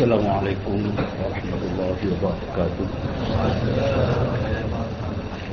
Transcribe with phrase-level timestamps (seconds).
[0.00, 2.86] السلام عليكم ورحمة الله وبركاته.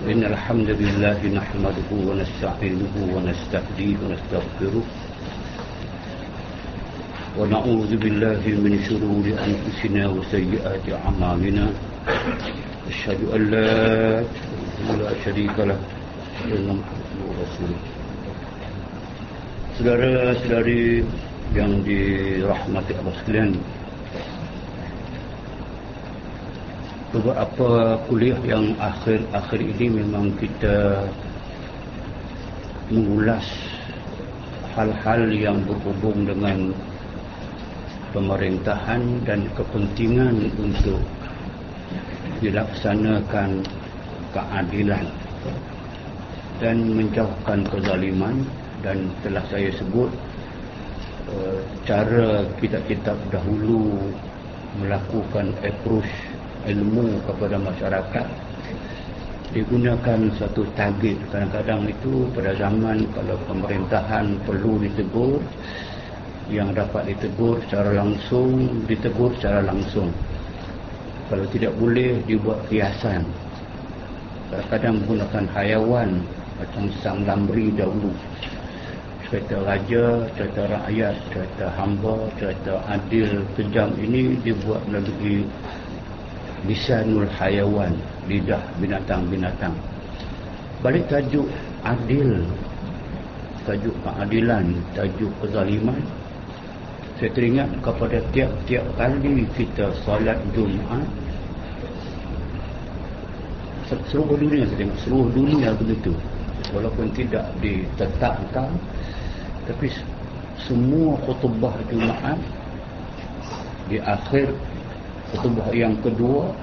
[0.07, 4.85] إن الحمد لله نحمده ونستعينه ونستهديه ونستغفره.
[7.37, 11.65] ونعوذ بالله من شرور أنفسنا وسيئات أعمالنا.
[12.87, 13.67] أشهد أن لا
[14.95, 15.79] لا شريك له.
[16.47, 17.79] إلا محمد رسوله
[19.75, 21.03] Saudara-saudari
[21.51, 23.51] yang dirahmati Allah sekalian
[27.15, 31.07] beberapa kuliah yang akhir-akhir ini memang kita
[32.91, 33.47] mengulas
[34.75, 36.75] hal-hal yang berhubung dengan
[38.11, 40.99] pemerintahan dan kepentingan untuk
[42.43, 43.63] dilaksanakan
[44.35, 45.05] keadilan
[46.59, 48.43] dan menjauhkan kezaliman.
[48.77, 50.05] Dan telah saya sebut
[51.33, 53.97] uh, cara kitab-kitab dahulu
[54.77, 56.05] melakukan approach
[56.67, 58.27] ilmu kepada masyarakat.
[59.55, 61.17] Digunakan satu target.
[61.31, 65.39] Kadang-kadang itu pada zaman kalau pemerintahan perlu ditegur
[66.51, 70.11] yang dapat ditegur secara langsung ditegur secara langsung.
[71.31, 73.23] Kalau tidak boleh dibuat kiasan.
[74.51, 76.09] Kadang-kadang menggunakan hayawan
[76.59, 78.11] macam sang lamri dahulu.
[79.27, 85.43] Cerita raja, cerita rakyat, cerita hamba, cerita adil, kejam ini dibuat melalui
[86.65, 87.93] lisanul hayawan
[88.25, 89.75] lidah binatang-binatang.
[90.81, 91.45] Balik tajuk
[91.85, 92.41] adil.
[93.67, 95.99] Tajuk keadilan tajuk kezaliman.
[97.19, 101.05] Saya teringat kepada tiap-tiap kali kita salat Jumaat
[104.11, 106.11] seluruh dunia saya tengok seluruh dunia begitu
[106.75, 108.67] walaupun tidak ditetapkan
[109.63, 109.87] tapi
[110.59, 112.39] semua khutbah Jumaat
[113.87, 114.51] di akhir
[115.35, 116.55] khutbah yang kedua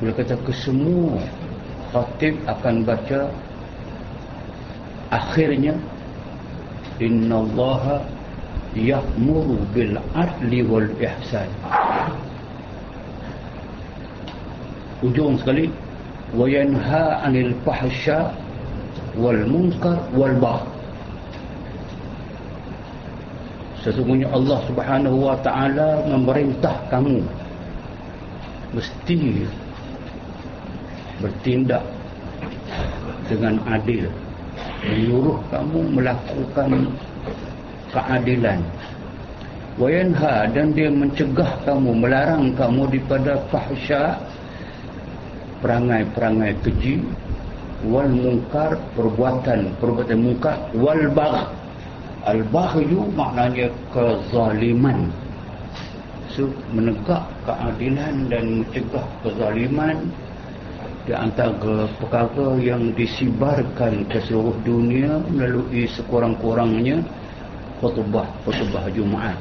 [0.00, 1.20] bila kata kesemua
[1.92, 3.32] khatib akan baca
[5.12, 5.76] akhirnya
[7.00, 8.04] innallaha
[8.76, 11.48] ya'muru bil adli wal ihsan.
[15.00, 15.72] Ujung sekali
[16.36, 18.32] wa yanha 'anil fahsya
[19.16, 20.75] wal munkar wal bagh
[23.86, 27.22] Sesungguhnya Allah subhanahu wa ta'ala memerintah kamu
[28.74, 29.46] Mesti
[31.22, 31.86] bertindak
[33.30, 34.10] dengan adil
[34.90, 36.70] Menyuruh kamu melakukan
[37.94, 38.58] keadilan.
[39.78, 44.18] Wayanha dan dia mencegah kamu Melarang kamu daripada fahsya
[45.62, 47.06] Perangai-perangai keji
[47.86, 51.65] Wal munkar perbuatan Perbuatan munkar Wal bagh
[52.26, 55.06] Al-Bahyu maknanya kezaliman.
[56.34, 60.10] So, menegak keadilan dan mencegah kezaliman
[61.06, 66.98] di antara perkara yang disibarkan ke seluruh dunia melalui sekurang-kurangnya
[67.78, 69.38] khutbah-khutbah Jumaat.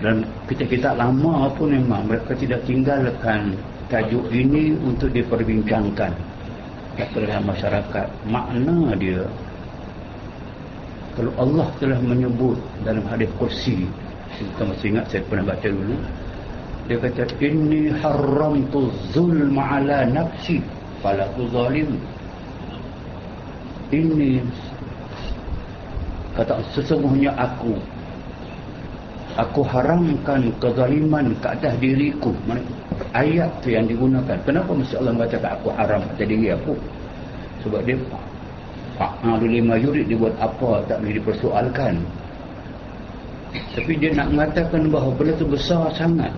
[0.00, 3.52] Dan kita-kita lama pun memang mereka tidak tinggalkan
[3.92, 6.16] tajuk ini untuk diperbincangkan
[6.96, 8.06] kepada masyarakat.
[8.24, 9.28] Makna dia
[11.14, 13.86] kalau Allah telah menyebut dalam hadis kursi
[14.34, 15.96] kita masih ingat saya pernah baca dulu.
[16.84, 20.60] Dia kata inni haramtu zulma ala nafsi
[21.00, 21.96] fala tuzalim
[23.94, 24.42] ini
[26.34, 27.78] kata sesungguhnya aku
[29.38, 32.34] aku haramkan kezaliman ke atas diriku.
[33.14, 34.38] Ayat tu yang digunakan.
[34.42, 36.74] Kenapa mesti Allah kata aku haram atas diri aku?
[37.62, 37.96] Sebab dia
[38.98, 41.94] fa'alu lima yurid dia buat apa tak boleh dipersoalkan.
[43.74, 46.30] Tapi dia nak mengatakan bahawa benda itu besar sangat.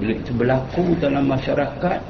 [0.00, 2.00] Bila itu berlaku dalam masyarakat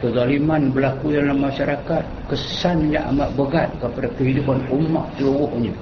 [0.00, 2.02] kezaliman berlaku dalam masyarakat
[2.32, 5.72] kesannya amat berat kepada kehidupan umat seluruhnya.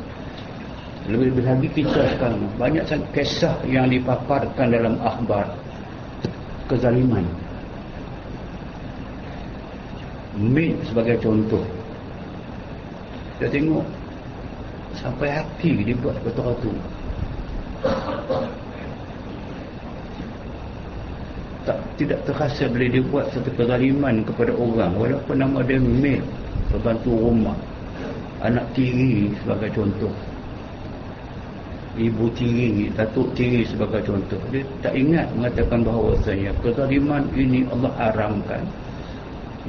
[1.08, 2.84] Lebih-lebih lagi kita sekarang banyak
[3.16, 5.48] kisah yang dipaparkan dalam akhbar
[6.68, 7.24] kezaliman
[10.38, 11.66] Min sebagai contoh.
[13.38, 13.86] Kita tengok
[14.98, 16.74] Sampai hati dibuat ketua tu
[21.62, 24.94] tak, Tidak terasa boleh dibuat satu kezaliman kepada orang.
[24.94, 26.22] Walaupun nama dia Min
[26.70, 27.58] Pembantu rumah.
[28.42, 30.14] Anak tiri sebagai contoh.
[31.98, 34.38] Ibu tiri, datuk tiri sebagai contoh.
[34.54, 36.14] Dia tak ingat mengatakan bahawa
[36.62, 38.62] Kezaliman ini Allah haramkan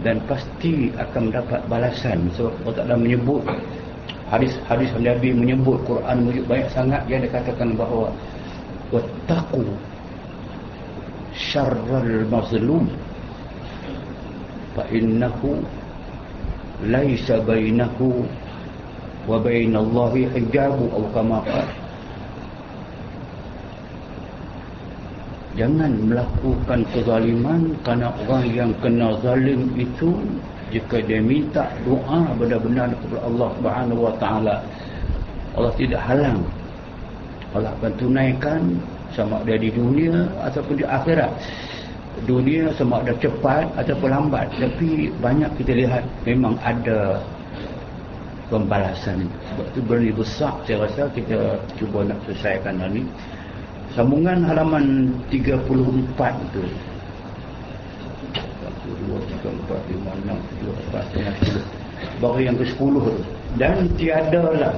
[0.06, 2.31] dan pasti akan mendapat balasan.
[2.36, 3.44] Sebab Allah Ta'ala menyebut
[4.30, 7.01] hadis hadis Nabi menyebut Quran menyebut banyak sangat.
[7.07, 8.10] Yang dikatakan bahawa
[8.94, 9.63] wattaqu
[11.36, 12.86] syarral mazlum
[14.75, 15.62] fa innahu
[16.86, 18.24] laisa bainahu
[19.28, 21.40] wa bainallahi hijabu atau kama
[25.57, 30.13] jangan melakukan kezaliman kerana orang yang kena zalim itu
[30.69, 34.56] jika dia minta doa benar-benar kepada Allah Subhanahu wa taala.
[35.57, 36.40] Allah tidak halang.
[37.57, 38.62] Allah akan tunaikan
[39.18, 41.34] sama ada di dunia ataupun di akhirat.
[42.30, 44.46] Dunia sama ada cepat ataupun lambat.
[44.62, 47.18] Tapi banyak kita lihat memang ada
[48.54, 49.25] pembalasan.
[49.25, 53.10] Sebab itu berani besar saya rasa kita cuba nak selesaikan hal ini
[53.97, 55.65] sambungan halaman 34
[56.50, 56.74] itu 1,
[59.09, 61.89] 2, 3, 4, 5, 6, 7, 8, 9, 10
[62.19, 62.95] baru yang ke-10
[63.57, 64.75] dan tiada lah.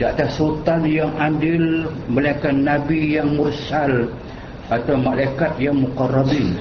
[0.00, 4.08] Di atas sultan yang adil malaikat nabi yang mursal
[4.72, 6.56] atau malaikat yang muqarrabin.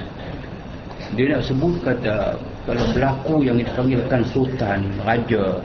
[1.16, 2.36] Dia nak sebut kata
[2.68, 5.58] kalau berlaku yang dipanggilkan sultan raja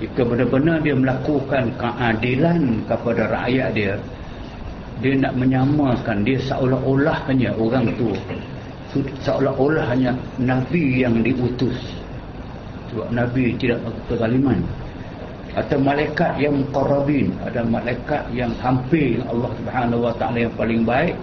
[0.00, 3.94] jika benar-benar dia melakukan keadilan kepada rakyat dia
[5.02, 8.14] dia nak menyamakan dia seolah-olah hanya orang tu.
[9.26, 11.74] Seolah-olah hanya nabi yang diutus.
[12.94, 14.62] Sebab nabi tidak kezaliman
[15.54, 21.14] atau malaikat yang muqarrabin ada malaikat yang hampir Allah Subhanahu wa taala yang paling baik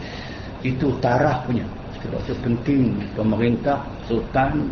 [0.64, 1.68] itu taraf punya.
[2.02, 2.84] Sebab itu penting
[3.14, 4.72] pemerintah sultan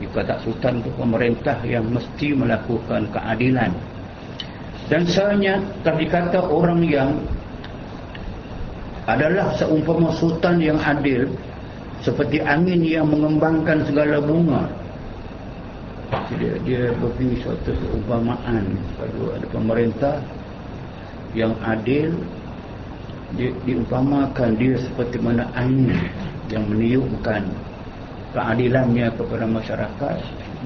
[0.00, 3.70] jika tak sultan itu pemerintah yang mesti melakukan keadilan.
[4.88, 7.20] Dan sebenarnya tadi kata orang yang
[9.08, 11.30] adalah seumpama sultan yang adil
[12.00, 14.64] seperti angin yang mengembangkan segala bunga.
[16.36, 20.16] Dia dia beri suatu keumpamaan ada pemerintah
[21.36, 22.10] yang adil.
[23.38, 25.94] Dia diumpamakan dia seperti mana angin
[26.50, 27.46] yang meniupkan
[28.34, 30.16] keadilannya kepada masyarakat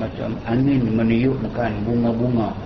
[0.00, 2.56] macam angin meniupkan bunga-bunga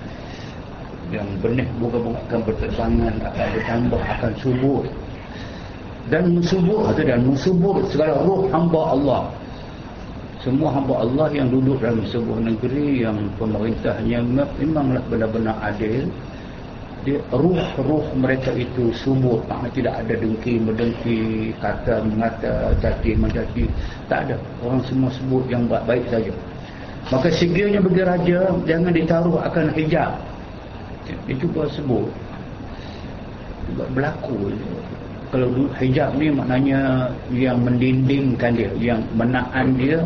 [1.11, 4.85] yang benih bunga-bunga akan berterbangan akan bertambah akan subur
[6.09, 9.23] dan musubur dan musubur segala roh hamba Allah.
[10.41, 14.23] Semua hamba Allah yang duduk dalam sebuah negeri yang pemerintahnya
[14.57, 16.09] memanglah benar-benar adil.
[17.07, 21.21] Dia ruh-ruh mereka itu subur maknanya tidak ada dengki mendengki
[21.63, 23.65] kata mengata jati menjati.
[24.11, 24.37] Tak ada.
[24.65, 26.33] Orang semua sebut yang baik-baik saja.
[27.09, 28.39] Maka sekiranya bagi raja
[28.69, 30.13] jangan ditaruh akan hijab.
[31.25, 32.09] Dia cuba sebut.
[33.93, 34.53] Berlaku
[35.29, 40.01] kalau hijab ni maknanya yang mendindingkan dia yang menahan dia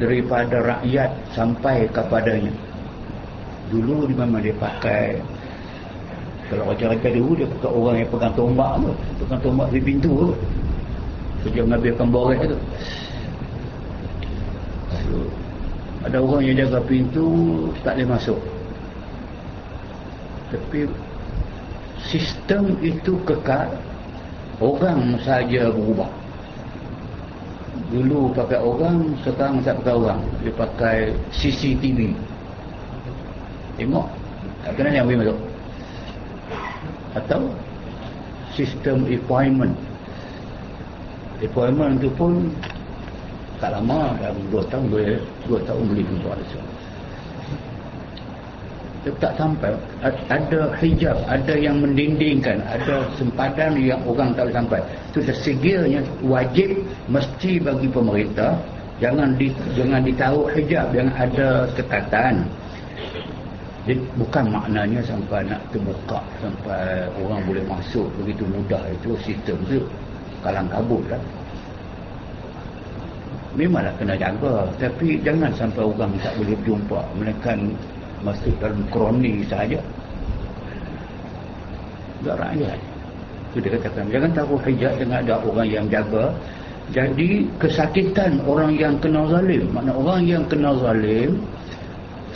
[0.00, 2.52] daripada rakyat sampai kepadanya.
[3.68, 5.20] Dulu di mana dia pakai
[6.46, 10.30] kalau raja-raja dulu dia pakai orang yang pegang tombak tu pegang tombak di pintu tu.
[11.44, 12.58] Kerja mengambilkan boreh tu.
[14.90, 15.16] So,
[16.06, 17.26] ada orang yang jaga pintu
[17.84, 18.40] tak boleh masuk.
[20.48, 20.86] Tapi
[22.06, 23.66] sistem itu kekal
[24.60, 26.08] orang saja berubah.
[27.86, 30.20] Dulu pakai orang sekarang tak pakai orang.
[30.42, 30.96] Dia pakai
[31.30, 32.12] CCTV
[33.76, 34.08] tengok.
[34.64, 35.38] Tak kena yang boleh masuk.
[37.14, 37.40] Atau
[38.56, 39.76] sistem appointment.
[41.44, 42.50] Appointment tu pun
[43.60, 45.16] tak lama dalam 2 tahun boleh
[45.48, 46.60] 2 tahun boleh jumpa dia
[49.18, 49.72] tak sampai.
[50.30, 54.80] Ada hijab ada yang mendindingkan ada sempadan yang orang tak sampai.
[55.12, 58.58] Itu sesigilnya wajib mesti bagi pemerintah
[58.96, 62.48] jangan di, jangan ditaruh hijab yang ada ketatan
[63.86, 69.78] jadi bukan maknanya sampai nak terbuka sampai orang boleh masuk begitu mudah itu sistem tu.
[70.42, 71.22] Kalang kabut lah.
[73.54, 74.66] Memanglah kena jaga.
[74.74, 77.00] Tapi jangan sampai orang tak boleh jumpa.
[77.14, 77.50] Mereka
[78.26, 79.78] masuk dalam kroni saja.
[82.26, 82.78] Tak rakyat.
[83.54, 84.10] Itu dia katakan.
[84.10, 86.34] Jangan taruh hijab dengan ada orang yang jaga.
[86.90, 89.70] Jadi kesakitan orang yang kena zalim.
[89.70, 91.38] Makna orang yang kena zalim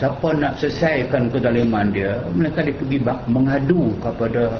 [0.00, 4.56] siapa nak selesaikan kezaliman dia mereka dia pergi mengadu kepada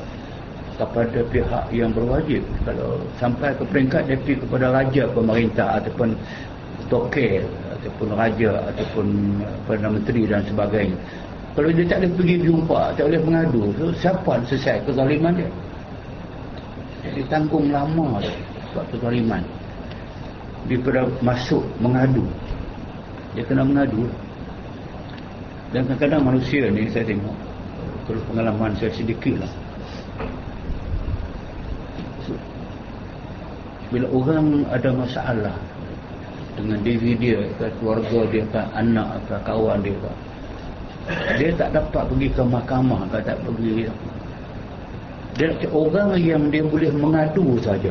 [0.77, 2.41] kepada pihak yang berwajib.
[2.65, 6.17] Kalau sampai ke peringkat dia pergi kepada raja pemerintah ataupun
[6.91, 7.47] tokel
[7.79, 9.07] ataupun raja ataupun
[9.65, 10.99] Perdana Menteri dan sebagainya.
[11.55, 15.51] Kalau dia tak boleh pergi jumpa tak boleh mengadu so, siapa selesai kezaliman dia?
[17.01, 18.21] Jadi tanggung lama
[18.71, 19.43] sebab kezaliman.
[20.69, 22.27] Dia pada masuk mengadu.
[23.33, 24.05] Dia kena mengadu.
[25.71, 27.37] Dan kadang-kadang manusia ni saya tengok
[28.11, 29.53] kalau pengalaman saya sedikit lah.
[33.91, 35.57] Bila orang ada masalah
[36.61, 40.13] dengan diri dia ke keluarga dia ke anak ke kawan dia ke
[41.41, 43.89] dia tak dapat pergi ke mahkamah ke tak pergi
[45.41, 47.89] dia orang yang dia boleh mengadu saja.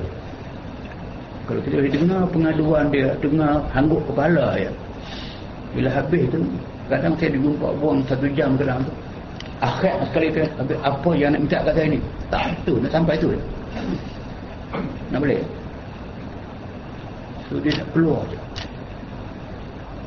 [1.49, 4.69] Kalau kita dengar pengaduan dia dengar hangguk kepala ya
[5.73, 6.41] bila habis tu
[6.89, 8.93] kadang saya dijumpa buang satu jam dalam tu
[9.65, 10.45] akhir sekali tu
[10.85, 11.99] apa yang nak minta kat saya ni?
[12.29, 13.33] Tak tu nak sampai tu.
[15.09, 15.41] Nak boleh
[17.49, 18.37] so dia nak keluar je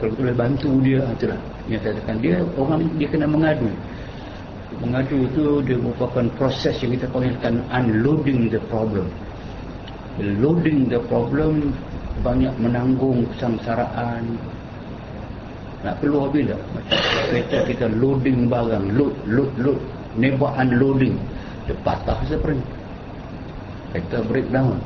[0.03, 1.39] kalau boleh bantu dia itulah
[1.71, 3.71] yang saya katakan dia orang dia kena mengadu.
[4.83, 9.07] Mengadu itu dia merupakan proses yang kita panggilkan unloading the problem.
[10.19, 11.71] Loading the problem
[12.27, 14.27] banyak menanggung kesangsaraan.
[15.87, 16.59] Nak keluar bila
[17.31, 19.79] kereta kita loading barang load load load.
[20.19, 21.15] Never unloading.
[21.71, 22.59] Dia patah seperti
[23.95, 24.83] kereta breakdown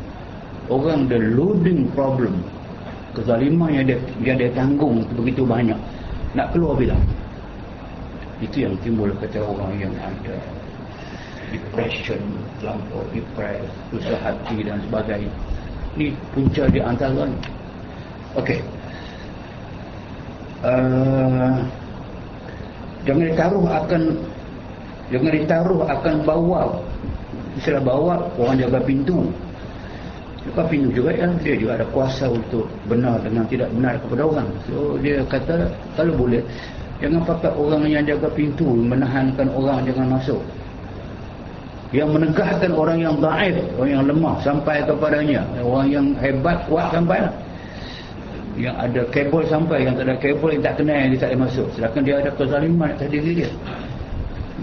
[0.66, 2.42] orang the loading problem
[3.16, 5.78] kezaliman yang dia, dia ada tanggung begitu banyak.
[6.36, 6.96] Nak keluar bila?
[8.44, 10.36] Itu yang timbul kata orang yang ada
[11.48, 12.20] depression
[12.60, 15.32] terlampau depres susah hati dan sebagainya.
[15.96, 17.38] Ni punca di antara ni.
[18.36, 18.50] Ok.
[20.66, 21.56] Uh,
[23.06, 24.02] jangan ditaruh akan
[25.08, 26.60] jangan ditaruh akan bawa
[27.56, 29.30] istilah bawa orang jaga pintu
[30.54, 34.48] Pintu juga ya, dia juga ada kuasa untuk benar dengan tidak benar kepada orang.
[34.70, 36.42] So dia kata kalau boleh
[37.02, 40.40] jangan pakai orang yang jaga pintu menahankan orang jangan masuk.
[41.94, 45.42] Yang menegahkan orang yang daif, orang yang lemah sampai kepadanya.
[45.62, 47.34] Orang yang hebat kuat sampai lah.
[48.56, 51.42] Yang ada kabel sampai, yang tak ada kabel yang tak kenal yang dia tak boleh
[51.46, 51.68] masuk.
[51.76, 53.50] Sedangkan dia ada kezaliman atas diri dia.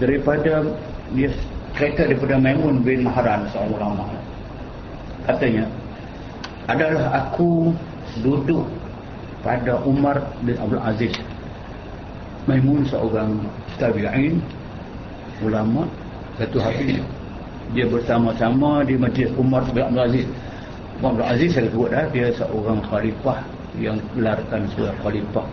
[0.02, 0.52] Daripada
[1.14, 1.30] dia
[1.78, 4.04] kereta daripada Maimun bin Maharan seorang ulama
[5.24, 5.64] katanya
[6.68, 7.72] adalah aku
[8.24, 8.64] duduk
[9.44, 11.12] pada Umar bin Abdul Aziz.
[12.44, 13.40] Maimun seorang
[13.80, 14.40] tabi'in
[15.40, 15.88] ulama
[16.36, 17.00] satu hari
[17.72, 20.26] dia bersama-sama di majlis Umar bin Abdul Aziz.
[21.00, 23.38] Umar bin Abdul Aziz saya sebut dah dia seorang khalifah
[23.80, 25.46] yang gelarkan sebagai khalifah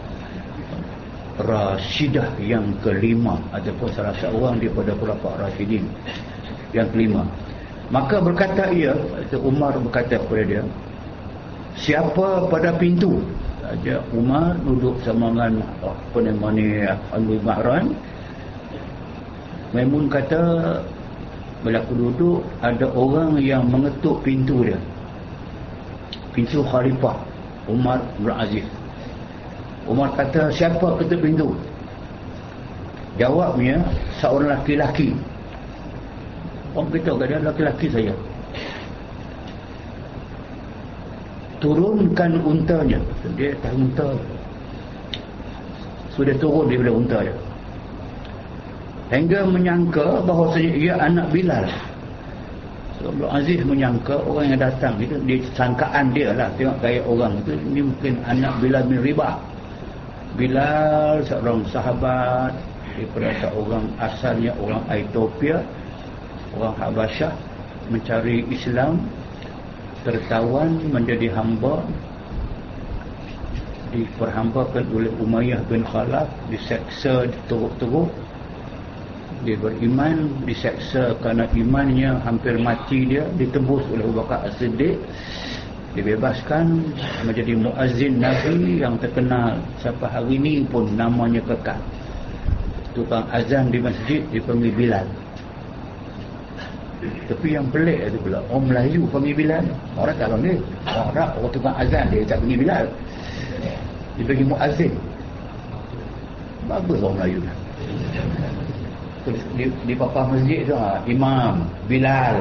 [1.41, 5.89] Rashidah yang kelima ataupun salah seorang daripada khulafah Rashidin
[6.75, 7.25] yang kelima
[7.91, 8.95] Maka berkata ia,
[9.43, 10.63] Umar berkata kepada dia,
[11.75, 13.19] siapa pada pintu?
[13.59, 17.91] Saja Umar duduk sama dengan apa nama ni Abu Mahran.
[19.75, 20.39] Maimun kata
[21.63, 24.79] bila aku duduk ada orang yang mengetuk pintu dia.
[26.31, 27.15] Pintu khalifah
[27.67, 28.67] Umar bin Aziz.
[29.83, 31.51] Umar kata siapa ketuk pintu?
[33.19, 33.83] Jawabnya
[34.23, 35.11] seorang laki-laki
[36.71, 38.13] Orang beritahu kepada laki-laki saya.
[41.59, 42.99] Turunkan untanya.
[43.35, 44.09] Dia tak unta.
[46.15, 47.35] Sudah turun daripada unta dia.
[49.11, 51.67] Hingga menyangka bahawa ia anak Bilal.
[53.01, 56.53] Sebab Aziz menyangka orang yang datang itu Dia sangkaan dia lah.
[56.53, 59.41] Tengok gaya orang itu Ini mungkin anak Bilal bin Ribah
[60.37, 62.53] Bilal seorang sahabat
[62.93, 65.59] daripada seorang asalnya orang Ethiopia
[66.57, 67.33] orang Habasyah
[67.91, 68.99] mencari Islam
[70.01, 71.83] tertawan menjadi hamba
[73.91, 78.07] diperhambakan oleh Umayyah bin Khalaf diseksa teruk-teruk
[79.41, 85.01] dia beriman diseksa kerana imannya hampir mati dia ditebus oleh Abu Bakar As-Siddiq.
[85.91, 86.87] Dibebaskan
[87.27, 89.59] menjadi muazzin Nabi yang terkenal.
[89.81, 91.81] Sampai hari ini pun namanya kekal.
[92.95, 95.09] Tukang azan di masjid dipanggil Bilal
[97.01, 99.65] tapi yang pelik itu pula orang Melayu panggil Bilal
[99.97, 100.57] orang tak panggil.
[100.85, 102.85] Orang Arab orang tukang azan dia tak panggil Bilal
[104.17, 104.93] dia bagi muazzin.
[106.69, 107.39] Bagus orang Melayu.
[109.53, 112.35] Di, di papah masjid tu ha, imam Bilal.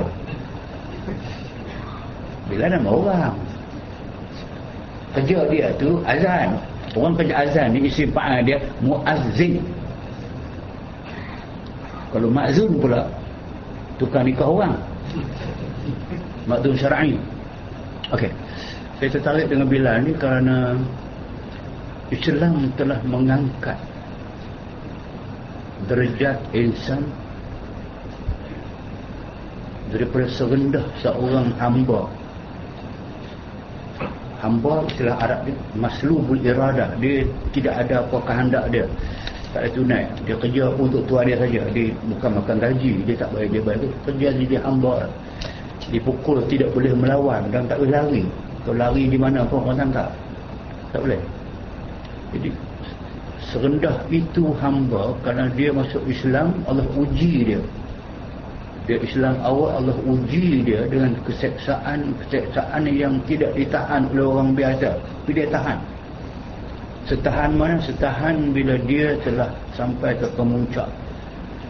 [2.53, 3.35] Bilal nama orang.
[5.17, 6.61] Kerja dia tu azan.
[6.93, 9.57] Orang kerja azan ni isi fa'al dia muazzin.
[12.11, 13.07] Kalau ma'zun pula
[14.01, 14.75] tukar nikah orang.
[16.49, 17.21] Makdum syar'i.
[18.17, 18.33] Okey.
[18.97, 20.81] Saya tertarik dengan Bilal ni kerana
[22.09, 23.77] Islam telah mengangkat
[25.87, 27.05] derajat insan
[29.93, 32.09] daripada serendah seorang hamba.
[34.41, 36.97] Hamba istilah Arab dia maslubul iradah.
[36.97, 38.89] Dia tidak ada apa kehendak dia
[39.51, 40.05] tak ada tunai.
[40.27, 41.63] Dia kerja untuk tuan dia saja.
[41.75, 42.93] Dia bukan makan gaji.
[43.03, 43.91] Dia tak bayar dia bayar.
[44.07, 44.95] Kerja dia hamba.
[45.91, 47.43] Dipukul tidak boleh melawan.
[47.51, 48.23] Dan tak boleh lari.
[48.63, 50.11] Kalau lari di mana pun orang tangkap.
[50.95, 51.21] Tak boleh.
[52.31, 52.51] Jadi
[53.51, 57.61] serendah itu hamba kerana dia masuk Islam Allah uji dia.
[58.87, 64.95] Dia Islam awal Allah uji dia dengan keseksaan keseksaan yang tidak ditahan oleh orang biasa.
[64.95, 65.79] Tapi dia tahan
[67.09, 67.79] setahan mana?
[67.81, 70.89] Setahan bila dia telah sampai ke kemuncak.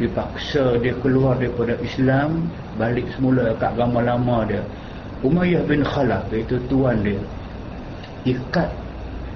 [0.01, 2.49] Dipaksa dia keluar daripada Islam
[2.81, 4.65] balik semula ke agama lama dia.
[5.21, 7.21] Umayyah bin Khalaf iaitu tuan dia
[8.25, 8.69] ikat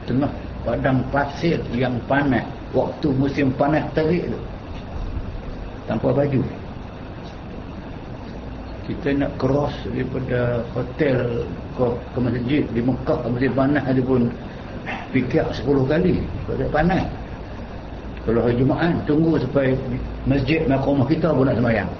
[0.04, 0.32] tengah
[0.64, 2.44] padang pasir yang panas.
[2.74, 4.40] Waktu musim panas terik tu.
[5.86, 6.42] Tanpa baju.
[8.84, 11.46] Kita nak cross daripada hotel
[11.78, 14.28] ke, ke masjid di Mekah ke masjid panas ada pun
[15.12, 16.20] fikir 10 kali.
[16.48, 17.06] Pada panas.
[18.24, 19.76] Kalau hari Jumaat tunggu sampai
[20.24, 21.90] masjid nak rumah kita pun nak semayang.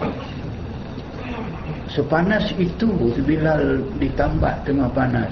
[1.93, 2.88] Sepanas itu
[3.29, 3.61] bila
[4.00, 5.31] ditambah tengah panas.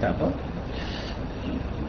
[0.00, 0.28] Tak apa.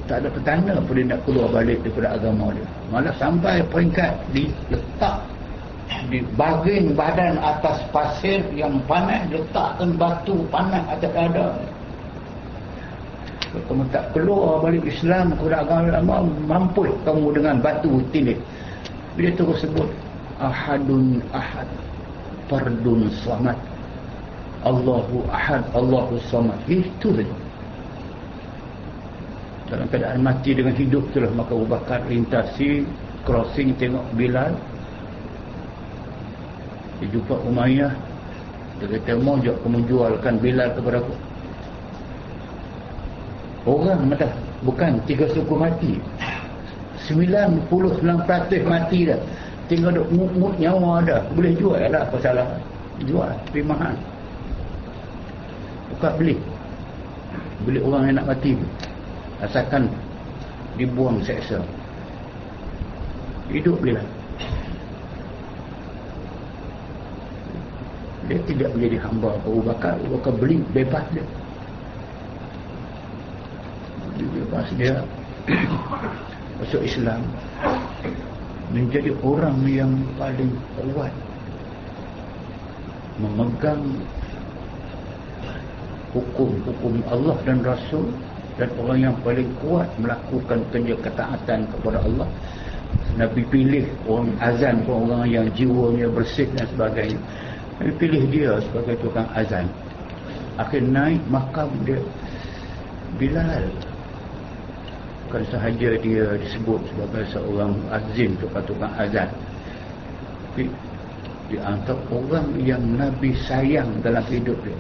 [0.04, 2.68] Tak ada petanda pun dia nak keluar balik daripada agama dia.
[2.92, 5.18] Malah sampai peringkat diletak
[6.12, 11.56] di bagian badan atas pasir yang panas letakkan batu panas atas dada
[13.54, 16.16] kamu tak keluar balik Islam kepada agama lama
[16.50, 18.40] mampu kamu dengan batu tilik.
[19.14, 19.90] Bila terus sebut
[20.42, 21.70] ahadun ahad
[22.50, 23.54] fardun samad.
[24.66, 26.58] Allahu ahad Allahu samad.
[26.66, 27.14] Itu
[29.70, 32.90] dalam keadaan mati dengan hidup itulah maka Abu Bakar lintasi
[33.22, 34.58] crossing tengok Bilal.
[36.98, 37.94] Dia jumpa Umayyah.
[38.82, 41.14] Dia kata mau jauh kamu jualkan Bilal kepada aku
[43.64, 44.28] orang mata
[44.64, 46.00] bukan tiga suku mati.
[47.08, 47.68] 99%
[48.64, 49.20] mati dah.
[49.68, 51.20] Tinggal duk mut nyawa dah.
[51.36, 52.48] Boleh jual lah apa salah
[53.04, 53.96] jual tapi mahal.
[55.96, 56.36] Buka beli.
[57.64, 58.56] Beli orang yang nak mati
[59.40, 59.88] asalkan
[60.76, 61.60] dibuang seksa.
[63.52, 64.00] Hidup dia
[68.24, 70.00] dia tidak menjadi hamba Abu Bakar.
[70.00, 71.24] Abu Bakar beli bebas dia
[74.18, 74.96] dia dia
[76.62, 77.22] masuk Islam
[78.74, 81.14] menjadi orang yang paling kuat
[83.22, 83.84] memegang
[86.14, 88.10] hukum-hukum Allah dan Rasul
[88.58, 92.30] dan orang yang paling kuat melakukan kerja ketaatan kepada Allah.
[93.18, 97.18] Nabi pilih orang azan pun orang yang jiwanya bersih dan sebagainya.
[97.82, 99.66] Nabi pilih dia sebagai tukang azan.
[100.62, 101.98] Akhir naik makam dia
[103.18, 103.70] Bilal
[105.34, 109.26] bukan sahaja dia disebut sebagai seorang azim tukang azan
[110.54, 110.70] tapi
[111.50, 114.78] dia antara orang yang Nabi sayang dalam hidup dia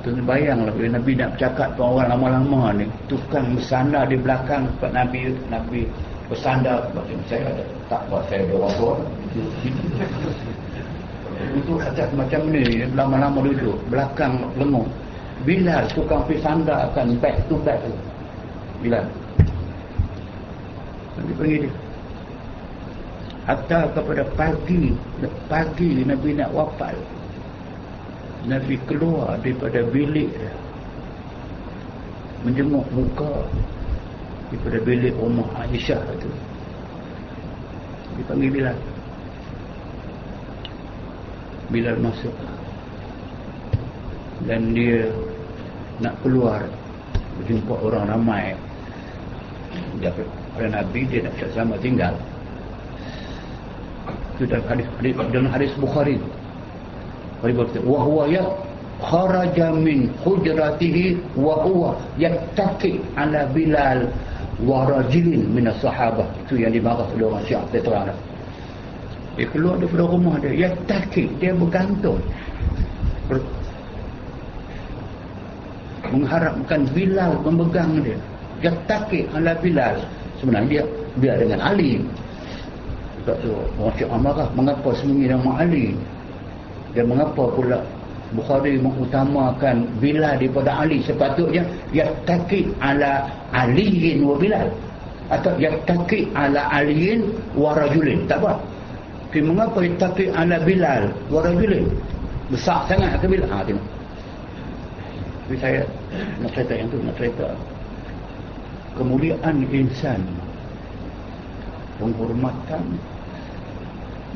[0.00, 4.90] Tuan bayanglah bila Nabi nak bercakap dengan orang lama-lama ni, tukang bersandar di belakang sebab
[4.96, 5.20] Nabi
[5.52, 5.80] Nabi
[6.32, 8.94] bersandar macam saya ada tak buat saya ada orang tua.
[11.52, 12.64] Itu atas macam ni
[12.96, 14.88] lama-lama duduk belakang lengung.
[15.44, 18.07] Bila tukang bersandar akan back to back tu.
[18.78, 19.02] Bila?
[21.18, 21.72] Nabi panggil dia.
[23.48, 24.92] Hatta kepada pagi,
[25.48, 26.94] pagi Nabi nak wafat.
[28.46, 30.52] Nabi keluar daripada bilik dia.
[32.46, 33.44] Menjenguk muka
[34.52, 36.30] daripada bilik rumah Aisyah itu
[38.18, 38.78] dipanggil Bilal
[41.68, 42.32] Bilal masuk.
[44.48, 45.04] Dan dia
[46.00, 46.64] nak keluar
[47.36, 48.56] berjumpa orang ramai
[49.98, 50.12] dia
[50.54, 52.14] pada Nabi dia nak sama tinggal.
[54.36, 56.16] Itu dalam hadis, hadis dalam hadis Bukhari.
[57.38, 58.42] Berkata wa huwa ya
[58.98, 64.10] kharaja min hujratihi wa huwa yattaqi ala bilal
[64.62, 66.26] wa rajulin min as-sahabah.
[66.46, 68.10] Itu yang dimarah oleh orang Syiah terang
[69.38, 72.18] dia keluar daripada rumah dia yattaqi dia bergantung.
[73.30, 73.38] Ber
[76.10, 78.18] mengharapkan Bilal memegang dia
[78.64, 79.96] yattaqi ala Bilal
[80.38, 80.82] sebenarnya dia
[81.18, 82.02] dia dengan Ali
[83.28, 85.92] sebab tu orang Syiah marah mengapa sembunyi nama Ali?
[86.96, 87.84] Dan mengapa pula
[88.32, 91.04] Bukhari mengutamakan Bilal daripada Ali?
[91.04, 91.60] Sepatutnya
[91.92, 94.72] yattaqi ala aliyin wa Bilal.
[95.28, 98.24] Atau yattaqi ala aliyin wa rajulin.
[98.24, 98.56] Tak apa.
[99.28, 101.84] Tapi mengapa yattaqi ala Bilal wa rajulin?
[102.48, 103.52] Besar sangat ke Bilal?
[103.52, 103.86] Ha tengok.
[105.44, 105.80] Tapi saya
[106.40, 107.44] nak cerita yang tu nak cerita
[108.98, 110.20] kemuliaan insan.
[112.02, 112.98] Penghormatan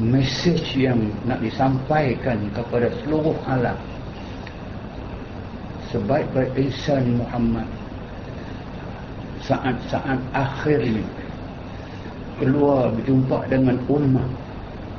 [0.01, 0.99] mesej yang
[1.29, 3.77] nak disampaikan kepada seluruh alam.
[5.93, 7.69] Sebaik-baik insan Muhammad
[9.45, 11.05] saat-saat akhir ini
[12.39, 14.31] keluar berjumpa dengan umat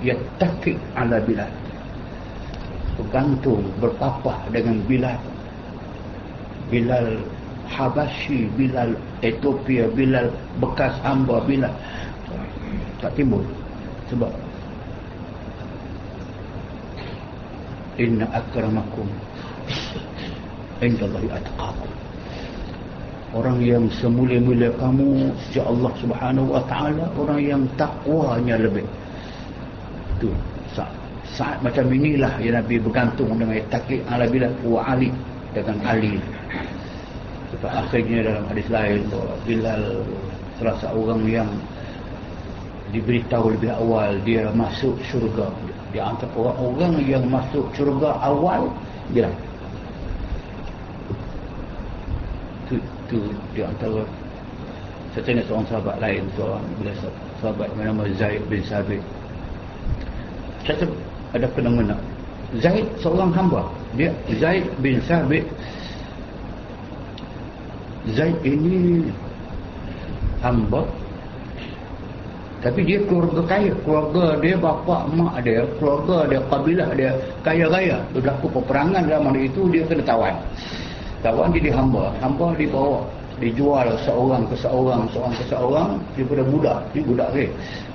[0.03, 1.49] yang takik ala Bilal
[2.99, 5.17] bergantung berpapah dengan Bilal
[6.69, 7.23] Bilal
[7.73, 8.93] Habashi Bilal
[9.25, 10.29] Ethiopia Bilal
[10.61, 11.73] bekas hamba Bilal
[13.01, 13.43] tak timbul.
[14.07, 14.31] Sebab
[17.99, 19.07] inna akramakum
[20.79, 21.91] indallahi atqakum.
[23.33, 28.85] Orang yang semulia-mulia kamu sejak Allah Subhanahu wa taala orang yang takwanya lebih.
[30.21, 30.29] Tu
[30.77, 30.93] saat,
[31.33, 35.09] saat macam inilah yang Nabi bergantung dengan takik ala bila wa ali
[35.49, 36.21] dengan ali
[37.67, 38.99] akhirnya dalam hadis lain
[39.47, 40.03] Bilal
[40.59, 41.49] salah seorang yang
[42.93, 45.49] diberitahu lebih awal dia masuk syurga.
[45.89, 48.69] Di antara orang-orang yang masuk syurga awal
[49.11, 49.29] dia.
[52.65, 53.19] Itu, itu
[53.57, 54.05] di antara
[55.13, 56.93] saya tanya seorang sahabat lain seorang bila
[57.37, 59.01] sahabat bernama Zaid bin Sabit.
[60.65, 60.89] Saya
[61.37, 61.97] ada fenomena
[62.61, 63.65] Zaid seorang hamba.
[63.93, 64.09] Dia
[64.41, 65.45] Zaid bin Sabit
[68.11, 69.07] Zaid ini
[70.43, 70.83] hamba.
[72.59, 73.71] Tapi dia keluarga kaya.
[73.83, 77.11] Keluarga dia bapa mak dia keluarga dia kabilah dia
[77.43, 77.97] kaya raya.
[78.11, 80.35] Berlaku peperangan dalam hari itu dia kena tawan.
[81.23, 82.11] Tawan jadi hamba.
[82.19, 83.07] Hamba dibawa
[83.39, 87.47] dijual seorang ke seorang seorang ke seorang daripada budak ni budak ke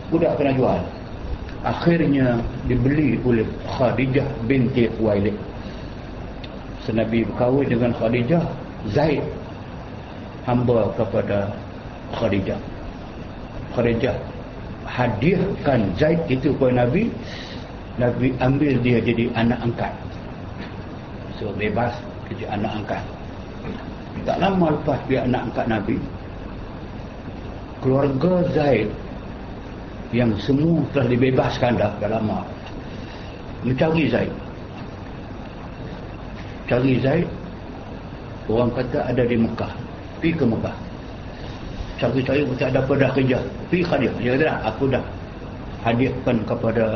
[0.08, 0.80] budak kena jual.
[1.64, 3.44] Akhirnya dibeli oleh
[3.76, 5.36] Khadijah binti Khuwailid.
[6.84, 8.44] Senabi berkahwin dengan Khadijah
[8.94, 9.20] Zaid
[10.48, 11.52] hamba kepada
[12.16, 12.60] Khadijah.
[13.76, 14.16] Khadijah
[14.88, 17.12] hadiahkan Zaid itu kepada Nabi.
[18.00, 19.92] Nabi ambil dia jadi anak angkat.
[21.36, 21.92] So bebas
[22.32, 23.02] jadi anak angkat.
[24.24, 25.96] Tak lama lepas dia anak angkat Nabi
[27.82, 28.90] keluarga Zaid
[30.10, 32.42] yang semua telah dibebaskan dah dah lama
[33.62, 34.32] mencari Zaid.
[36.68, 37.28] Cari Zaid
[38.48, 39.72] orang kata ada di Mekah
[40.18, 40.76] pergi ke Mekah?
[41.98, 43.38] Cari-cari tak ada apa dah kerja?
[43.70, 45.04] Pergi hadiah dia kata aku dah
[45.82, 46.86] hadiahkan kepada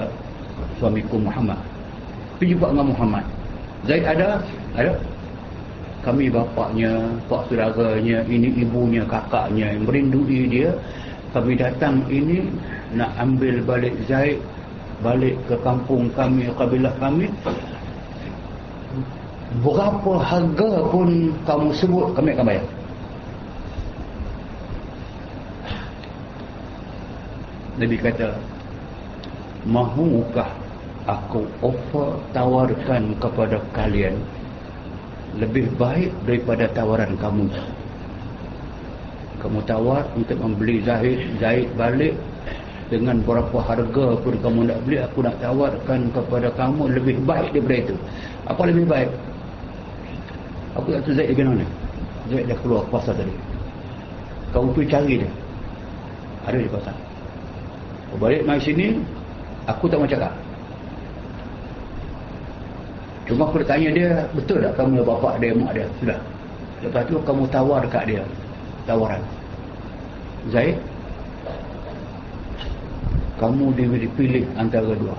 [0.78, 1.58] suamiku Muhammad.
[2.38, 3.24] Pergi jumpa dengan Muhammad.
[3.86, 4.38] Zaid ada?
[4.78, 4.92] ada?
[6.02, 6.98] kami bapaknya
[7.30, 10.74] pak saudaranya ini ibunya kakaknya yang merindui dia
[11.30, 12.42] kami datang ini
[12.98, 14.42] nak ambil balik Zaid
[14.98, 17.26] balik ke kampung kami kabilah kami.
[19.62, 22.66] Berapa harga pun kamu sebut kami akan bayar
[27.72, 28.36] Nabi kata
[29.64, 30.52] mahukah
[31.08, 34.20] aku offer tawarkan kepada kalian
[35.40, 37.48] lebih baik daripada tawaran kamu?
[39.40, 42.12] Kamu tawar untuk membeli Zahid Zahid balik.
[42.92, 47.88] Dengan berapa harga pun kamu nak beli aku nak tawarkan kepada kamu lebih baik daripada
[47.88, 47.96] itu.
[48.44, 49.08] Apa lebih baik?
[50.76, 51.64] Aku tak tahu Zahid di mana
[52.28, 53.32] Zahid dah keluar pasar tadi.
[54.52, 55.30] Kamu pergi cari dia.
[56.44, 56.96] Ada di pasar
[58.20, 59.00] balik mai sini
[59.68, 60.32] aku tak mau cakap.
[63.30, 65.86] Cuma aku tanya dia betul tak kamu bapak dia mak dia?
[66.02, 66.18] Sudah.
[66.82, 68.22] Lepas tu kamu tawar dekat dia
[68.84, 69.22] tawaran.
[70.50, 70.76] Zaid
[73.38, 75.14] kamu dipilih antara dua.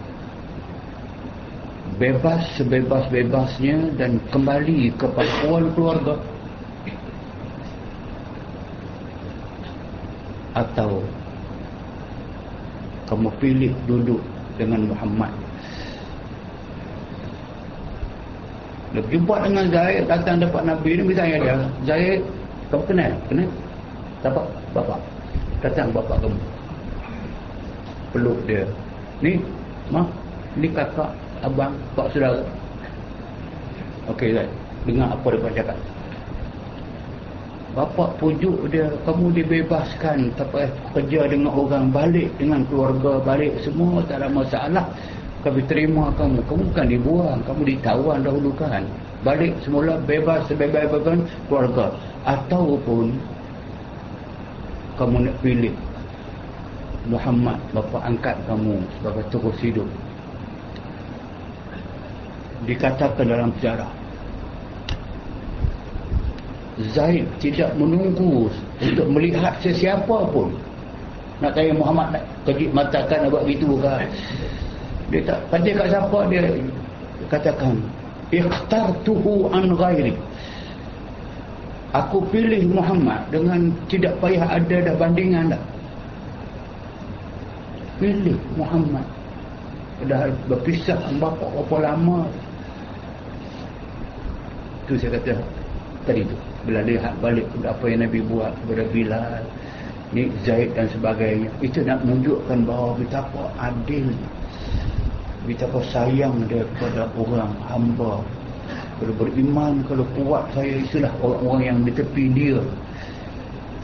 [1.99, 6.17] Bebas sebebas-bebasnya dan kembali ke pasuan keluarga.
[10.53, 11.01] Atau
[13.10, 14.22] kamu pilih duduk
[14.56, 15.32] dengan Muhammad.
[18.94, 21.56] Jumpa dengan Zaid datang dapat Nabi ni misalnya dia
[21.89, 22.22] Zaid
[22.70, 23.12] kamu kenal?
[23.26, 23.50] kenal?
[24.22, 25.00] dapat bapak.
[25.66, 26.39] Datang bapak kamu.
[28.13, 28.63] Peluk dia.
[29.26, 29.42] Ni
[29.89, 30.06] mah
[30.54, 31.10] ni kakak
[31.42, 32.46] abang pak saudara.
[34.13, 34.52] Okey Zaid
[34.84, 35.78] dengar apa dia cakap
[37.74, 43.98] Bapak pujuk dia, kamu dibebaskan tak payah kerja dengan orang balik dengan keluarga balik semua
[44.06, 44.86] tak ada masalah.
[45.42, 48.86] Kami terima kamu, kamu bukan dibuang, kamu ditawan dahulu kan.
[49.26, 51.90] Balik semula bebas sebebas-bebas keluarga
[52.30, 53.10] ataupun
[54.94, 55.74] kamu nak pilih
[57.10, 59.90] Muhammad bapa angkat kamu sebagai terus hidup.
[62.70, 64.03] Dikatakan dalam sejarah
[66.74, 68.50] Zaid tidak menunggu
[68.82, 70.50] untuk melihat sesiapa pun.
[71.38, 73.96] Nak tanya Muhammad nak kejit matakan nak buat begitu ke?
[75.14, 75.40] Dia tak.
[75.54, 76.44] Tanya kat siapa dia?
[77.30, 77.76] Katakan
[78.34, 80.14] ikhtartuhu an ghairi.
[81.94, 85.64] Aku pilih Muhammad dengan tidak payah ada dah bandingan dah.
[88.02, 89.06] Pilih Muhammad.
[90.10, 92.26] Dah berpisah bapa berapa lama?
[94.90, 95.38] Tu saya kata
[96.10, 99.43] tadi tu bila lihat balik apa yang Nabi buat kepada Bilal
[100.13, 101.49] ni Zaid dan sebagainya.
[101.60, 104.13] Itu nak menunjukkan bahawa betapa adil
[105.43, 108.23] betapa sayang dia kepada orang hamba.
[109.02, 112.60] Kalau beriman kalau kuat saya itulah orang-orang yang di tepi dia.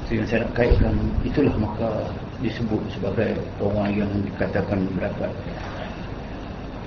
[0.07, 0.95] Itu yang saya nak kaitkan.
[1.27, 1.89] Itulah maka
[2.39, 5.31] disebut sebagai orang yang dikatakan mendapat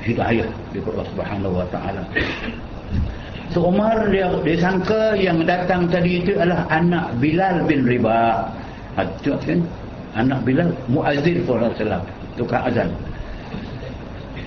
[0.01, 2.03] hidayah di Allah Subhanahu wa taala.
[3.53, 8.49] So Umar dia disangka yang datang tadi itu adalah anak Bilal bin Riba.
[8.97, 9.61] Itu kan
[10.17, 12.03] anak Bilal muazzin sallallahu alaihi wasallam
[12.41, 12.91] tukang azan.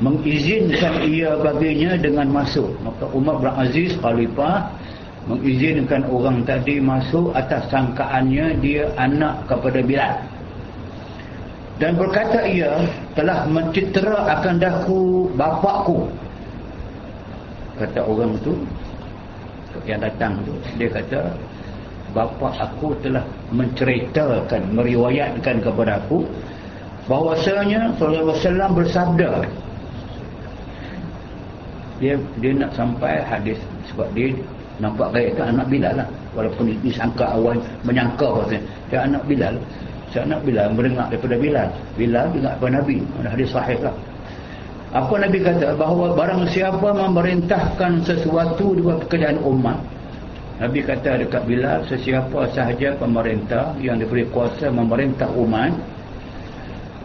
[0.02, 2.68] Mengizinkan ia baginya dengan masuk.
[2.82, 4.68] Maka Umar bin Aziz khalifah
[5.26, 10.14] mengizinkan orang tadi masuk atas sangkaannya dia anak kepada Bilal
[11.76, 12.72] dan berkata ia
[13.20, 16.08] telah mencitera akan daku bapakku
[17.76, 18.56] kata orang tu
[19.86, 21.34] yang datang tu dia kata
[22.14, 26.26] bapa aku telah menceritakan meriwayatkan kepada aku
[27.06, 29.32] bahwasanya sallallahu bersabda
[32.02, 33.58] dia dia nak sampai hadis
[33.94, 34.36] sebab dia
[34.84, 37.56] nampak gaya itu anak Bilal lah walaupun disangka awal
[37.88, 38.60] menyangka bahasa
[38.92, 39.56] dia anak Bilal
[40.16, 41.70] saya nak Bilal mendengar daripada Bilal.
[42.00, 42.98] Bilal dengar daripada Nabi.
[43.28, 43.92] Hadis sahih lah.
[44.96, 45.76] Apa Nabi kata?
[45.76, 49.76] Bahawa barang siapa memerintahkan sesuatu di pekerjaan umat.
[50.64, 55.76] Nabi kata dekat Bilal, sesiapa sahaja pemerintah yang diberi kuasa memerintah umat.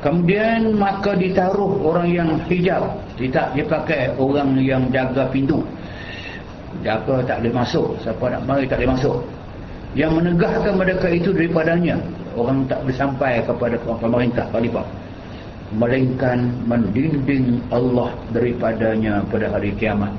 [0.06, 2.94] Kemudian maka ditaruh orang yang hijab.
[3.18, 5.58] Tidak dipakai orang yang jaga pintu.
[6.86, 7.98] Jaga tak boleh masuk.
[8.06, 9.18] Siapa nak mari tak boleh masuk.
[9.98, 11.98] Yang menegahkan mereka itu daripadanya
[12.38, 14.86] orang tak boleh sampai kepada pemerintah khalifah
[15.70, 20.10] melainkan mendinding Allah daripadanya pada hari kiamat.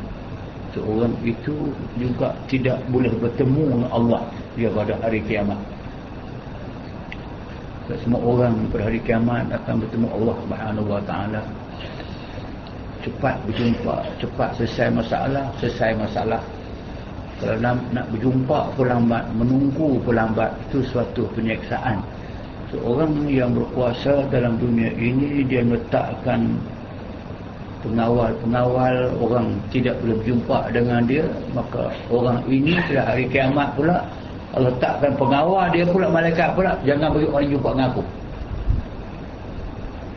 [0.71, 4.21] Seorang itu juga tidak boleh bertemu dengan Allah
[4.55, 5.59] dia pada hari kiamat.
[7.91, 11.41] Semua orang pada hari kiamat akan bertemu Allah subhanahu wa ta'ala.
[13.03, 16.39] Cepat berjumpa cepat selesai masalah selesai masalah.
[17.41, 21.99] Kalau nak, nak berjumpa pun lambat menunggu pun lambat itu suatu penyeksaan
[22.71, 26.55] seorang yang berkuasa dalam dunia ini dia meletakkan
[27.83, 34.07] pengawal-pengawal orang tidak boleh berjumpa dengan dia maka orang ini pada hari kiamat pula
[34.55, 38.03] letakkan pengawal dia pula malaikat pula jangan bagi orang jumpa dengan aku.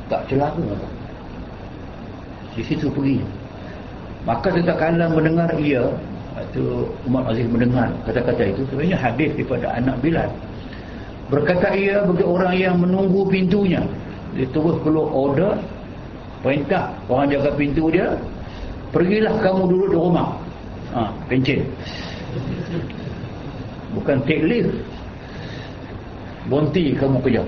[0.04, 0.88] Tak celaka apa
[2.54, 3.18] di situ pergi.
[4.24, 5.84] Maka tetap kala mendengar ia
[6.50, 10.30] itu Umar Aziz mendengar kata-kata itu sebenarnya hadis daripada anak Bilal
[11.32, 13.80] berkata ia bagi orang yang menunggu pintunya.
[14.34, 15.54] Dia terus keluar order
[16.42, 16.90] perintah.
[17.06, 18.18] Orang jaga pintu dia
[18.90, 20.28] pergilah kamu duduk di rumah.
[20.94, 21.66] Ha, pencin
[23.94, 24.70] bukan take leave.
[26.50, 27.40] Bonti kamu kerja.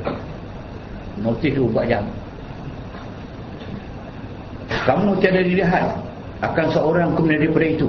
[1.20, 2.04] Notis 24 jam.
[4.86, 5.84] Kamu tiada dilihat
[6.40, 7.88] akan seorang kemudian daripada itu.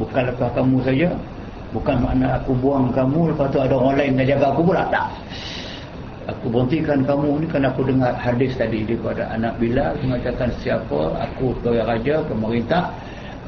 [0.00, 1.08] Bukan lepas kamu saja
[1.72, 4.84] bukan makna aku buang kamu lepas tu ada orang lain yang jaga aku pula.
[4.92, 5.08] Tak.
[6.30, 11.50] Aku berhentikan kamu ni kerana aku dengar hadis tadi daripada anak Bilal mengatakan siapa aku
[11.58, 12.94] sebagai raja pemerintah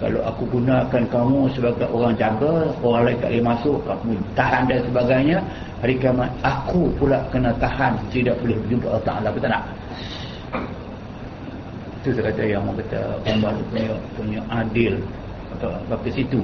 [0.02, 4.80] kalau aku gunakan kamu sebagai orang jaga orang lain tak boleh masuk kamu tahan dan
[4.90, 5.38] sebagainya
[5.78, 9.64] hari kiamat aku pula kena tahan tidak boleh berjumpa Allah Ta'ala betul tak?
[12.02, 13.00] Itu saya kata yang orang kata
[13.32, 14.94] Umar punya, punya adil
[15.62, 16.42] apa situ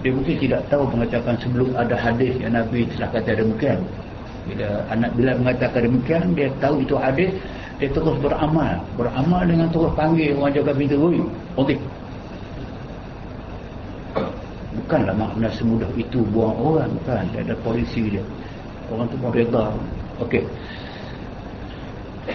[0.00, 3.80] dia mungkin tidak tahu mengatakan sebelum ada hadis yang Nabi telah kata demikian.
[4.48, 7.30] Bila anak bila mengatakan demikian dia tahu itu hadis
[7.76, 8.80] dia terus beramal.
[8.96, 11.20] Beramal dengan terus panggil orang jaga pintu oi
[11.60, 11.78] okey.
[14.80, 18.24] Bukanlah makna semudah itu buang orang kan ada polisi dia.
[18.88, 19.76] Orang tu pun reda
[20.24, 20.42] okey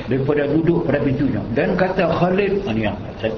[0.08, 1.42] daripada duduk pada pintunya.
[1.58, 2.98] Dan kata Khalid ini yang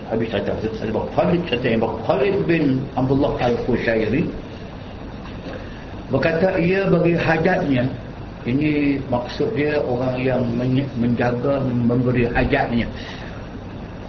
[0.09, 1.07] habis saya bawa.
[1.13, 4.27] Khalid kata yang Khalid bin Abdullah Al-Qushairi
[6.11, 7.85] berkata ia bagi hajatnya.
[8.47, 10.39] Ini maksud dia orang yang
[10.95, 12.87] menjaga memberi hajatnya.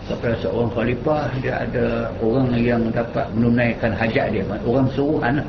[0.06, 4.46] Sampai seorang khalifah dia ada orang yang dapat menunaikan hajat dia.
[4.62, 5.48] Orang suruhan lah.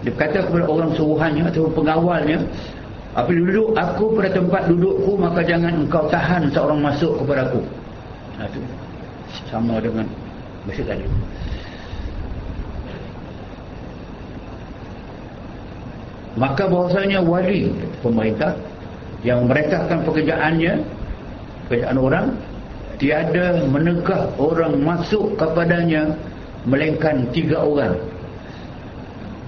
[0.00, 2.40] dia kata kepada orang suruhannya atau pengawalnya
[3.14, 7.62] apabila duduk aku pada tempat dudukku maka jangan engkau tahan seorang masuk kepada aku.
[8.34, 8.60] Nah, itu
[9.46, 10.06] sama dengan
[10.66, 11.06] masjid tadi.
[16.34, 17.70] Maka bahasanya wali
[18.02, 18.58] pemerintah
[19.22, 20.82] yang memerintahkan pekerjaannya
[21.70, 22.26] pekerjaan orang
[22.98, 26.10] tiada menegah orang masuk kepadanya
[26.66, 27.94] melainkan tiga orang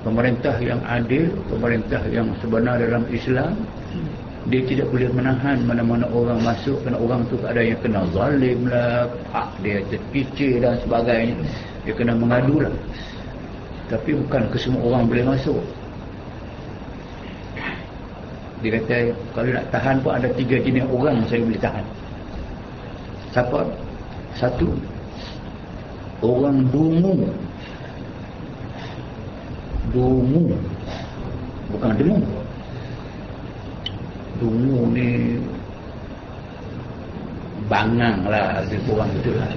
[0.06, 3.58] pemerintah yang adil pemerintah yang sebenar dalam Islam
[4.46, 9.10] dia tidak boleh menahan mana-mana orang masuk kerana orang tu ada yang kena zalim lah
[9.34, 11.34] hak dia terkicir dan sebagainya.
[11.82, 12.74] Dia kena mengadu lah.
[13.90, 15.58] Tapi bukan ke semua orang boleh masuk.
[18.62, 18.98] Dia kata
[19.34, 21.84] kalau nak tahan pun ada tiga jenis orang saya boleh tahan.
[23.34, 23.60] Siapa?
[24.38, 24.70] Satu
[26.22, 27.26] orang dungu
[29.92, 30.54] dungu.
[31.66, 32.46] Bukan demu
[34.36, 35.40] dungu ni
[37.66, 39.50] bangang lah orang itu lah.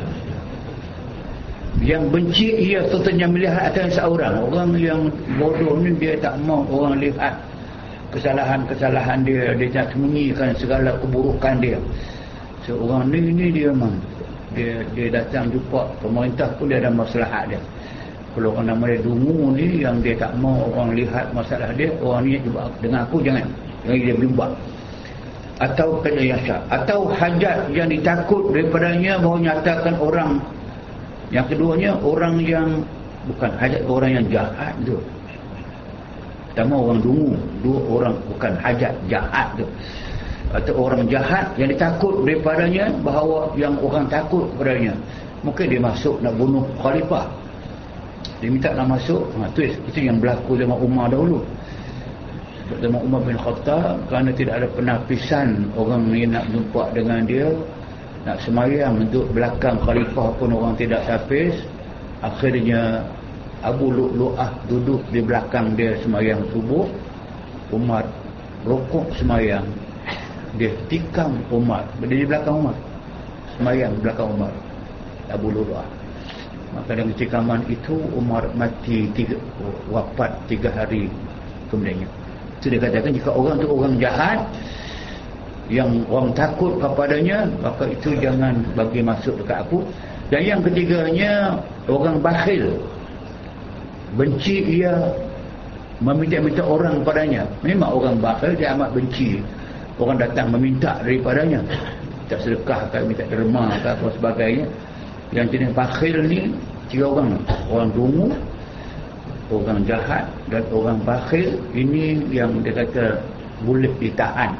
[1.79, 4.41] Yang benci ia tentunya melihat atas seorang.
[4.41, 5.07] Orang yang
[5.39, 7.33] bodoh ni dia tak mau orang lihat
[8.11, 9.55] kesalahan-kesalahan dia.
[9.55, 11.79] Dia tak sembunyikan segala keburukan dia.
[12.67, 13.95] Seorang ni ni dia memang.
[14.57, 17.61] Dia dia datang jumpa pemerintah pun dia ada masalah dia
[18.37, 22.29] kalau orang nama dia dungu ni yang dia tak mau orang lihat masalah dia orang
[22.29, 23.45] ni cuba dengan aku jangan.
[23.81, 24.51] Jangan dia buat.
[25.59, 26.57] Atau kena yasha.
[26.69, 30.31] Atau hajat yang ditakut daripadanya bahawa nyatakan orang.
[31.33, 32.67] Yang keduanya orang yang
[33.33, 34.97] bukan hajat orang yang jahat tu.
[36.53, 37.33] Pertama orang dungu.
[37.65, 39.65] Dua orang bukan hajat jahat tu.
[40.53, 44.93] Atau orang jahat yang ditakut daripadanya bahawa yang orang takut kepadanya.
[45.41, 47.25] Mungkin dia masuk nak bunuh khalifah
[48.39, 51.43] dia minta nak masuk ha, tu itu yang berlaku zaman Umar dahulu.
[52.79, 57.51] Zaman Umar bin Khattab kerana tidak ada penapisan orang ni nak jumpa dengan dia
[58.23, 61.51] nak semayang untuk belakang khalifah pun orang tidak tapis
[62.23, 63.03] akhirnya
[63.59, 66.87] Abu Lu'lu'ah duduk di belakang dia semayang subuh
[67.75, 68.07] Umar
[68.63, 69.67] rokok semayang.
[70.55, 71.85] Dia tikam Umar.
[72.01, 72.77] Berdiri di belakang Umar.
[73.57, 74.53] Semayang belakang Umar.
[75.29, 75.98] Abu Luruah
[76.69, 79.37] maka dengan tikaman itu Umar mati tiga,
[79.89, 81.09] wafat tiga hari
[81.73, 82.05] kemudiannya.
[82.61, 84.39] Itu dia katakan jika orang itu orang jahat
[85.69, 89.81] yang orang takut kepadanya maka itu jangan bagi masuk dekat aku.
[90.29, 91.57] Dan yang ketiganya
[91.89, 92.77] orang bakhil.
[94.13, 94.93] Benci ia
[96.01, 99.41] meminta-minta orang padanya memang orang bakhil dia amat benci.
[99.97, 101.65] Orang datang meminta daripadanya.
[102.29, 104.69] Tak sedekah minta derma apa sebagainya
[105.35, 106.49] yang jenis bakhil ni
[106.89, 107.39] tiga orang.
[107.69, 108.27] Orang dungu
[109.49, 111.57] orang jahat dan orang bakhil.
[111.73, 113.21] Ini yang dia kata
[113.65, 114.53] boleh ditahan.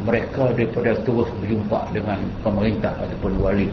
[0.00, 3.68] Mereka daripada terus berjumpa dengan pemerintah ataupun wali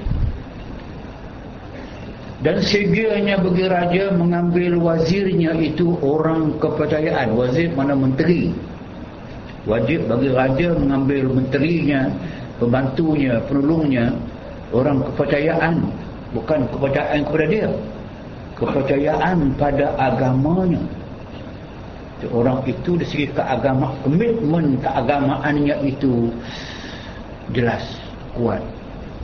[2.46, 7.34] dan segianya bagi raja mengambil wazirnya itu orang kepercayaan.
[7.34, 8.54] Wazir mana menteri?
[9.66, 12.14] Wajib bagi raja mengambil menterinya
[12.62, 14.14] pembantunya, penolongnya
[14.70, 15.76] orang kepercayaan
[16.36, 17.70] bukan kepercayaan kepada dia.
[18.58, 20.82] Kepercayaan pada agamanya.
[22.34, 26.34] Orang itu dari segi keagama komitmen keagamaannya itu
[27.54, 27.86] jelas
[28.34, 28.58] kuat.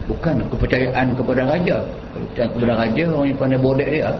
[0.05, 1.77] Bukan kepercayaan kepada raja.
[2.13, 4.11] Kepercayaan kepada raja orang yang pandai bodek dia.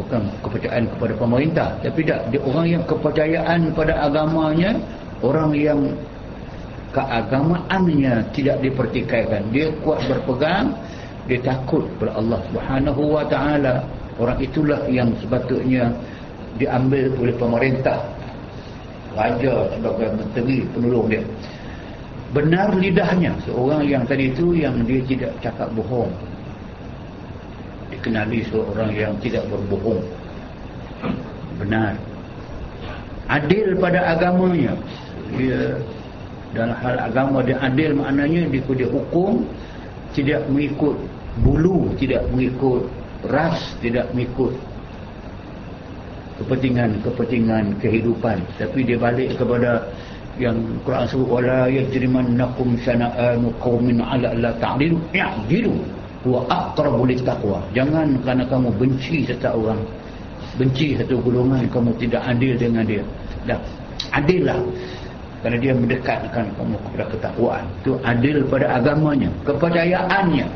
[0.00, 1.68] Bukan kepercayaan kepada pemerintah.
[1.84, 4.70] Tapi tak dia orang yang kepercayaan pada agamanya
[5.20, 5.80] orang yang
[6.96, 9.42] keagamaannya tidak dipertikaikan.
[9.52, 10.72] Dia kuat berpegang
[11.30, 13.86] dia takut kepada Allah Subhanahu wa taala.
[14.18, 15.94] Orang itulah yang sepatutnya
[16.58, 18.02] diambil oleh pemerintah.
[19.14, 21.22] Raja sebagai menteri penolong dia.
[22.34, 23.32] Benar lidahnya.
[23.46, 26.10] Seorang yang tadi itu yang dia tidak cakap bohong.
[27.94, 30.02] Dikenali seorang yang tidak berbohong.
[31.58, 31.94] Benar.
[33.30, 34.74] Adil pada agamanya.
[35.34, 35.78] Dia
[36.50, 39.46] dalam hal agama dia adil maknanya dia, dia hukum
[40.10, 40.98] tidak mengikut
[41.38, 42.90] bulu tidak mengikut
[43.30, 44.56] ras tidak mengikut
[46.40, 48.40] kepentingan-kepentingan kehidupan.
[48.56, 49.84] Tapi dia balik kepada
[50.40, 50.56] yang
[50.88, 55.76] Quran sebut wala yajrimannakum syana'anu qaumin 'ala alla ta'dilu ya'dilu
[56.24, 57.60] wa aqrabu littaqwa.
[57.76, 59.84] Jangan kerana kamu benci satu orang
[60.56, 63.04] benci satu golongan kamu tidak adil dengan dia.
[63.44, 63.60] Dah
[64.16, 64.60] adillah.
[65.40, 67.64] Kerana dia mendekatkan kamu kepada ketakwaan.
[67.80, 70.46] Itu adil pada agamanya kepercayaannya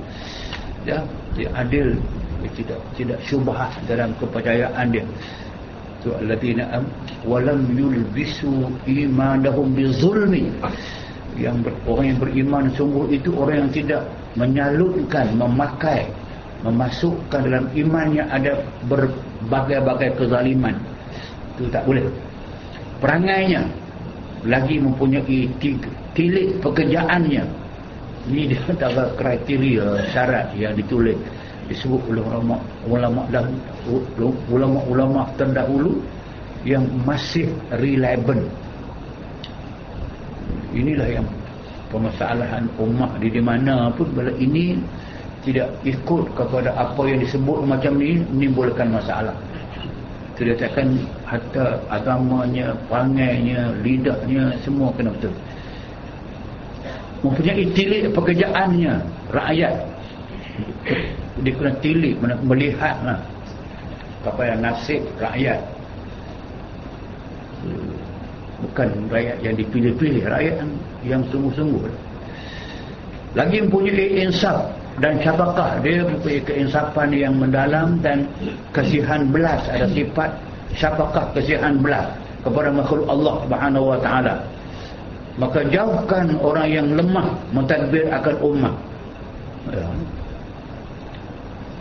[0.84, 0.98] ya
[1.34, 1.96] dia adil.
[2.44, 5.04] Dia tidak tidak syubhat dalam kepercayaan dia.
[6.04, 6.84] Tu alladziina am
[7.24, 10.52] walam yulbisu imanahum bizulmi.
[11.34, 14.02] Yang ber, orang yang beriman sungguh itu orang yang tidak
[14.38, 16.06] menyalutkan memakai
[16.62, 18.56] memasukkan dalam imannya ada
[18.88, 20.76] berbagai-bagai kezaliman.
[21.56, 22.06] Itu tak boleh.
[23.02, 23.68] Perangainya
[24.48, 25.48] lagi mempunyai
[26.16, 27.63] tilik pekerjaannya
[28.30, 31.16] ini dia antara kriteria syarat yang ditulis.
[31.64, 33.44] Disebut oleh ulama ulama dah
[34.52, 35.96] ulama ulama terdahulu
[36.68, 37.48] yang masih
[37.80, 38.44] reliable.
[40.76, 41.26] Inilah yang
[41.88, 44.76] permasalahan umat di mana pun bila ini
[45.44, 49.36] tidak ikut kepada apa yang disebut macam ni menimbulkan masalah.
[50.36, 55.32] Tidak takkan hatta agamanya pangainya lidahnya semua kena betul
[57.24, 58.94] mempunyai tilik pekerjaannya
[59.32, 59.74] rakyat.
[61.40, 62.14] Dia kena tilik
[62.44, 63.18] melihatlah
[64.22, 65.58] kepada nasib rakyat.
[68.64, 70.56] Bukan rakyat yang dipilih-pilih rakyat
[71.02, 71.88] yang sungguh-sungguh.
[73.34, 74.70] Lagi mempunyai insaf
[75.02, 75.82] dan syafaqah.
[75.82, 78.28] Dia mempunyai keinsafan yang mendalam dan
[78.70, 79.64] kasihan belas.
[79.72, 80.30] Ada sifat
[80.76, 82.06] syafaqah kasihan belas
[82.46, 84.53] kepada makhluk Allah Subhanahu wa taala
[85.34, 88.74] maka jauhkan orang yang lemah mentadbir akan umat
[89.74, 89.86] ya.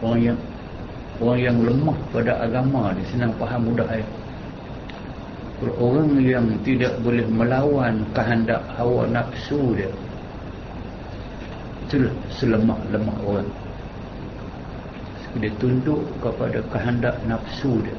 [0.02, 0.38] orang yang
[1.22, 4.08] orang yang lemah pada agama dia senang faham mudah ya.
[5.78, 9.92] orang yang tidak boleh melawan kehendak hawa nafsu dia
[11.86, 13.50] itulah selemah-lemah orang
[15.38, 17.98] dia tunduk kepada kehendak nafsu dia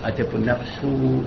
[0.00, 1.20] ataupun nafsu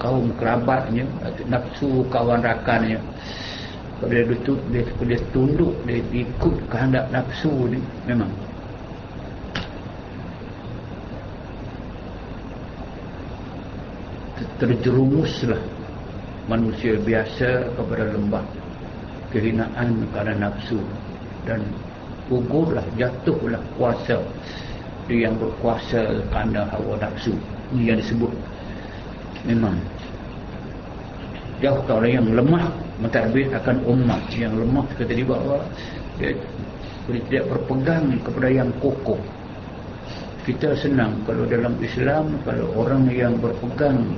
[0.00, 1.04] kaum kerabatnya
[1.48, 2.98] nafsu kawan rakannya
[4.04, 4.26] kalau dia
[4.68, 8.28] dia, dia tunduk dia ikut kehendak nafsu ni memang.
[14.60, 15.62] Terjerumuslah
[16.50, 18.44] manusia biasa kepada lembah
[19.30, 20.76] kehinaan kerana nafsu.
[21.48, 21.62] Dan
[22.28, 24.18] gugurlah jatuhlah kuasa.
[25.08, 27.32] Dia yang berkuasa kerana hawa nafsu.
[27.72, 28.32] Ini yang disebut
[29.46, 29.76] memang.
[31.62, 32.66] Jauh orang yang lemah
[33.00, 35.62] mentadbir akan umat yang lemah kata di bawah
[36.20, 36.36] dia
[37.04, 39.20] boleh tidak berpegang kepada yang kokoh.
[40.44, 44.12] Kita senang kalau dalam Islam kalau orang yang berpegang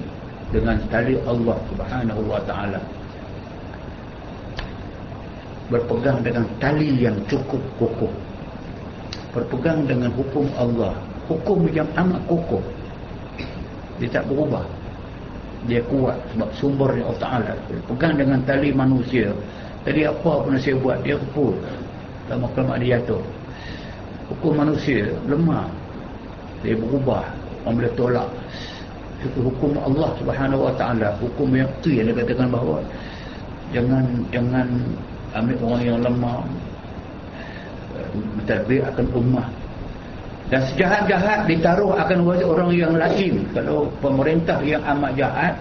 [0.51, 2.79] dengan tali Allah subhanahu wa ta'ala
[5.67, 8.13] berpegang dengan tali yang cukup kokoh
[9.35, 10.95] berpegang dengan hukum Allah
[11.27, 12.63] hukum yang amat kokoh
[13.99, 14.63] dia tak berubah
[15.65, 17.53] dia kuat sebab sumbernya Allah Ta'ala.
[17.67, 19.33] Berpegang dengan tali manusia.
[19.89, 21.57] Tadi apa pun saya buat dia kepul.
[22.29, 23.23] Lama-lama dia jatuh.
[24.29, 25.67] Hukum manusia lemah.
[26.61, 27.25] Dia berubah.
[27.65, 28.29] Orang boleh tolak.
[29.35, 31.09] Hukum Allah Subhanahu Wa Taala.
[31.19, 32.79] Hukum yang tu yang dia katakan bahawa
[33.73, 34.69] jangan jangan
[35.35, 36.39] ambil orang yang lemah.
[38.17, 39.49] Mentadbir akan ummah
[40.47, 45.55] dan sejahat-jahat ditaruh akan orang yang lain kalau pemerintah yang amat jahat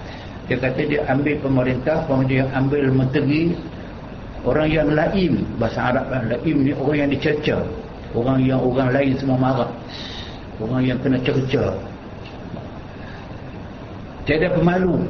[0.46, 3.58] dia kata dia ambil pemerintah yang ambil menteri
[4.46, 7.58] orang yang lain bahasa Arab lah lain ni orang yang dicerca.
[8.16, 9.68] Orang yang orang lain semua marah.
[10.62, 11.76] Orang yang kena cerca.
[14.24, 15.04] Tiada pemalu.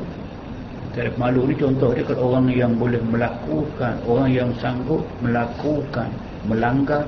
[0.95, 6.07] Tiada pemalu ni contoh dia kalau orang yang boleh melakukan orang yang sanggup melakukan
[6.47, 7.03] melanggar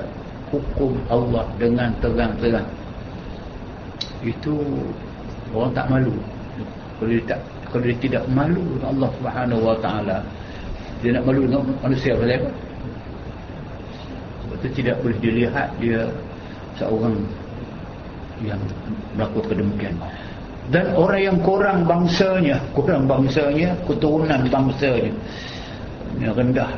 [0.54, 2.68] hukum Allah dengan terang-terang.
[4.24, 4.58] Itu
[5.54, 6.16] orang tak malu.
[6.98, 7.40] Kalau dia tak
[7.70, 10.18] kalau dia tidak malu dengan Allah Subhanahu wa taala
[11.04, 12.54] dia nak malu dengan manusia apa sebab
[14.58, 16.10] itu tidak boleh dilihat dia
[16.80, 17.14] seorang
[18.42, 18.58] yang
[19.14, 19.96] melakukan demikian
[20.74, 25.14] dan orang yang kurang bangsanya kurang bangsanya keturunan bangsanya.
[26.18, 26.72] Yang rendah.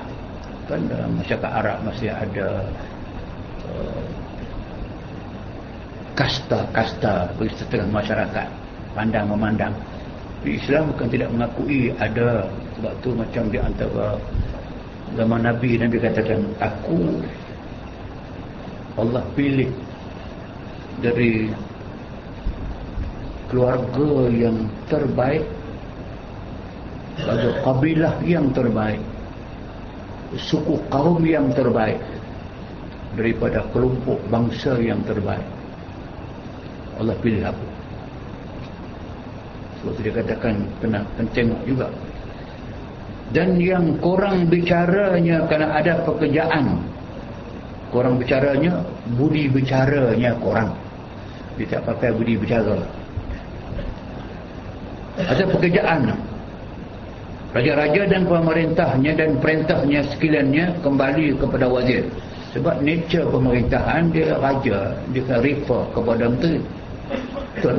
[0.67, 2.59] Kan dalam masyarakat Arab masih ada
[6.19, 8.47] kasta-kasta bagi setengah masyarakat
[8.91, 9.73] pandang memandang.
[10.43, 12.47] Di Islam bukan tidak mengakui ada
[12.79, 14.15] sebab tu macam di antara
[15.15, 17.23] zaman Nabi Nabi katakan aku
[18.99, 19.71] Allah pilih
[20.99, 21.51] dari
[23.47, 25.43] keluarga yang terbaik
[27.19, 28.99] pada kabilah yang terbaik
[30.37, 31.97] suku kaum yang terbaik
[33.17, 35.45] daripada kelompok bangsa yang terbaik.
[36.99, 37.67] Allah pilih aku.
[39.79, 40.99] Sebab dia katakan kena
[41.31, 41.87] tengok juga.
[43.31, 46.65] Dan yang korang bicaranya kerana ada pekerjaan.
[47.89, 48.83] Korang bicaranya
[49.15, 50.69] budi bicaranya korang.
[51.55, 52.77] Dia tak pakai budi bicara.
[55.17, 56.13] Ada pekerjaan.
[57.49, 62.05] Raja-raja dan pemerintahnya dan perintahnya sekaliannya kembali kepada wazir
[62.49, 66.59] sebab nature pemerintahan dia raja dia akan refer kepada menteri.
[67.53, 67.77] Betul?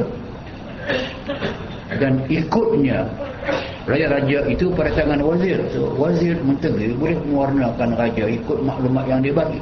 [1.99, 2.99] Dan ikutnya
[3.91, 5.59] raja-raja itu pada tangan wazir.
[5.75, 9.61] So, wazir menteri boleh mewarnakan raja ikut maklumat yang dia bagi.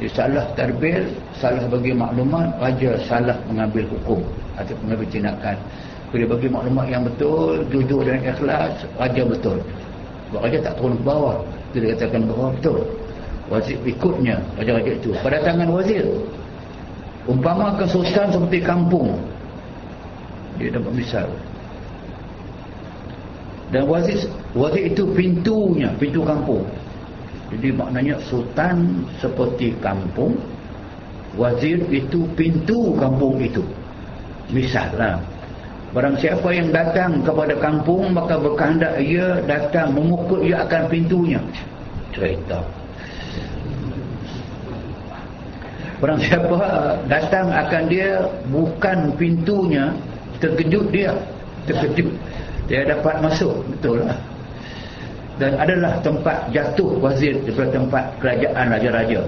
[0.00, 1.04] Dia salah tarbir
[1.38, 4.20] salah bagi maklumat raja salah mengambil hukum
[4.56, 5.56] atau mengambil tindakan.
[6.14, 9.58] Dia bagi maklumat yang betul jujur dan ikhlas raja betul.
[10.32, 11.36] Sebab raja tak turun ke bawah.
[11.74, 12.80] Dia katakan bahawa betul
[13.52, 15.10] wazir ikutnya raja-raja itu.
[15.20, 16.04] Pada tangan wazir.
[17.24, 19.16] Umpama kesultan seperti kampung.
[20.60, 21.26] Dia dapat misal
[23.74, 26.62] dan wazir wazir itu pintunya pintu kampung.
[27.50, 30.38] Jadi maknanya sultan seperti kampung
[31.34, 33.66] wazir itu pintu kampung itu.
[34.54, 35.18] Misalnya
[35.94, 41.38] Barang siapa yang datang kepada kampung maka berkehendak ia datang memukul ia akan pintunya.
[42.10, 42.66] Cerita.
[46.04, 46.60] Barang siapa
[47.08, 49.88] datang akan dia bukan pintunya
[50.36, 51.16] terkejut dia.
[51.64, 52.12] Terkejut.
[52.68, 53.64] Dia dapat masuk.
[53.72, 54.20] Betul lah.
[55.40, 59.24] Dan adalah tempat jatuh wazir daripada tempat kerajaan raja-raja.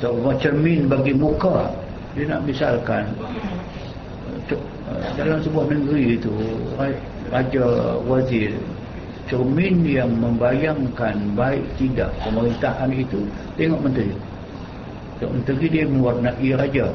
[0.00, 1.76] So, cermin bagi muka.
[2.16, 3.04] Dia nak misalkan
[5.20, 6.32] dalam sebuah negeri itu
[7.28, 8.56] raja wazir
[9.28, 13.28] cermin yang membayangkan baik tidak pemerintahan itu
[13.60, 14.08] tengok menteri
[15.18, 16.86] tengok menteri dia mewarnai raja.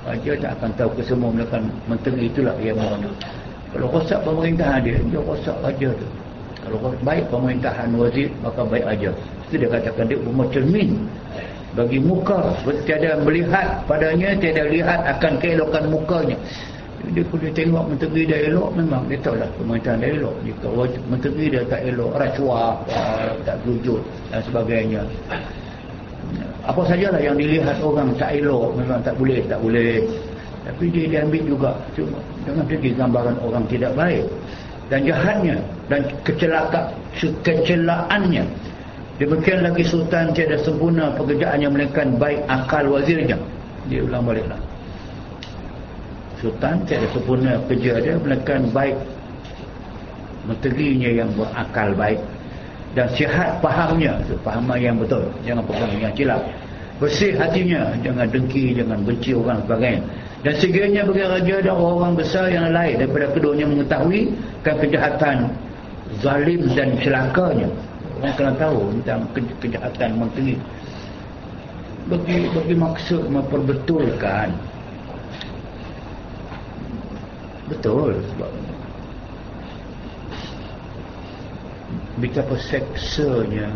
[0.00, 3.14] Raja tak akan tahu kesemua melakukan menteri itulah yang mewarnai.
[3.70, 6.06] Kalau rosak pemerintahan dia dia rosak raja tu.
[6.60, 9.10] Kalau baik pemerintahan wazir maka baik raja.
[9.48, 11.06] Itu dia katakan dia umur cermin.
[11.78, 12.50] Bagi muka
[12.82, 16.34] tiada melihat padanya tiada lihat akan keelokan mukanya.
[17.14, 20.34] Dia kalau tengok menteri dia elok memang dia tahu lah pemerintahan dia elok.
[20.42, 20.68] Jika
[21.06, 22.74] menteri dia tak elok rasuah
[23.46, 24.02] tak jujur
[24.34, 25.00] dan sebagainya
[26.70, 30.06] apa sajalah yang dilihat orang tak elok memang tak boleh tak boleh.
[30.62, 31.70] Tapi dia diambil juga.
[31.98, 34.24] Cuma dengan dia gambaran orang tidak baik.
[34.86, 35.56] Dan jahatnya
[35.90, 38.44] dan kecelaka kecelaannya.
[39.18, 43.36] Demikian lagi sultan tiada sempurna pekerjaannya melainkan baik akal wazirnya.
[43.90, 44.60] Dia ulang baliklah.
[46.38, 48.96] Sultan tiada sempurna kerja dia melainkan baik
[50.46, 52.20] menterinya yang berakal baik.
[52.90, 55.22] Dan sihat fahamnya fahaman yang betul.
[55.46, 56.42] Jangan pegang yang silap
[57.00, 57.96] bersih hatinya.
[58.04, 60.02] Jangan dengki jangan benci orang sebagainya.
[60.40, 64.32] Dan segala bagi raja dan orang-orang besar yang lain daripada keduanya mengetahui
[64.64, 65.36] kan kejahatan
[66.20, 67.68] zalim dan celakanya.
[68.20, 69.20] Orang kena tahu tentang
[69.60, 70.54] kejahatan menteri.
[72.08, 74.48] Bagi bagi maksud memperbetulkan.
[77.68, 78.50] Betul sebab
[82.20, 83.70] betapa seksanya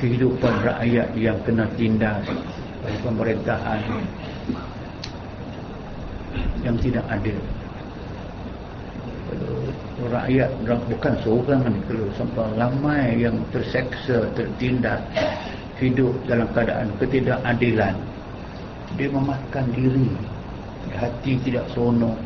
[0.00, 2.24] kehidupan rakyat yang kena tindas
[2.80, 3.80] oleh pemerintahan
[6.64, 7.38] yang tidak adil.
[10.00, 15.04] Rakyat bukan seorang ni kalau sampai ramai yang terseksa tertindas
[15.76, 17.94] hidup dalam keadaan ketidakadilan
[18.96, 20.08] dia memakan diri.
[20.96, 22.16] Hati tidak seronok.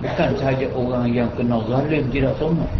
[0.00, 2.70] Bukan sahaja orang yang kena zalim tidak seronok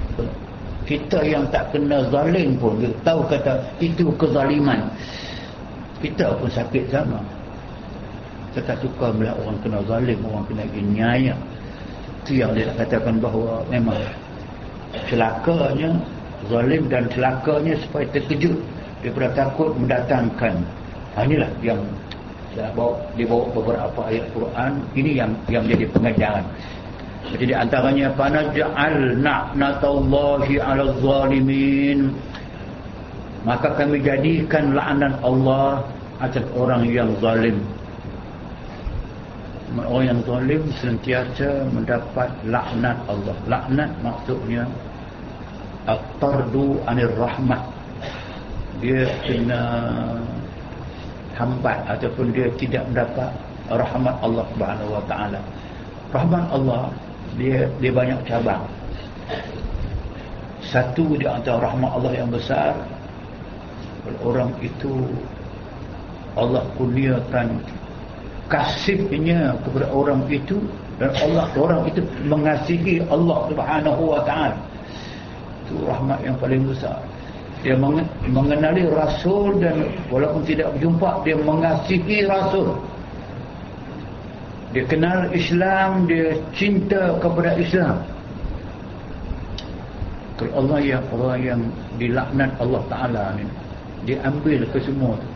[0.88, 4.88] kita yang tak kena zalim pun dia tahu kata itu kezaliman.
[6.00, 7.20] Kita pun sakit sama.
[8.50, 11.34] Kita tak suka melihat orang kena zalim orang kena inyaya
[12.20, 13.96] itu yang dia katakan bahawa memang
[15.08, 15.90] celakanya
[16.52, 18.56] zalim dan celakanya supaya terkejut.
[19.00, 20.60] Daripada takut mendatangkan.
[21.16, 21.80] Ha, inilah yang
[22.52, 24.72] dia bawa, dia bawa beberapa ayat Quran.
[24.92, 26.44] Ini yang yang menjadi pengajaran
[27.38, 32.10] jadi antaranya panaj'al na'natallahi 'ala zalimin.
[33.46, 35.80] Maka kami jadikan laknat Allah
[36.18, 37.56] atas orang yang zalim.
[39.78, 43.36] Orang yang zalim sentiasa mendapat laknat Allah.
[43.46, 44.66] Laknat maksudnya
[45.86, 47.62] at-tardu anir rahmah.
[48.82, 49.62] Dia kena
[51.38, 53.30] hambat ataupun dia tidak mendapat
[53.70, 55.40] rahmat Allah Subhanahu wa taala.
[56.10, 56.90] Rahmat Allah
[57.38, 58.64] dia dia banyak cabang.
[60.66, 62.74] Satu di antara rahmat Allah yang besar
[64.22, 65.06] orang itu
[66.38, 67.58] Allah kurniakan
[68.50, 70.58] kasihnya kepada orang itu
[70.98, 74.58] dan Allah orang itu mengasihi Allah Subhanahu wa taala.
[75.66, 76.98] Itu rahmat yang paling besar
[77.60, 77.76] dia
[78.24, 82.72] mengenali Rasul dan walaupun tidak berjumpa dia mengasihi Rasul
[84.70, 87.98] dia kenal Islam dia cinta kepada Islam.
[90.38, 91.60] Kalau Allah yang orang yang
[91.98, 93.44] dilaknat Allah Ta'ala ni
[94.06, 95.28] dia ambil ke semua tu.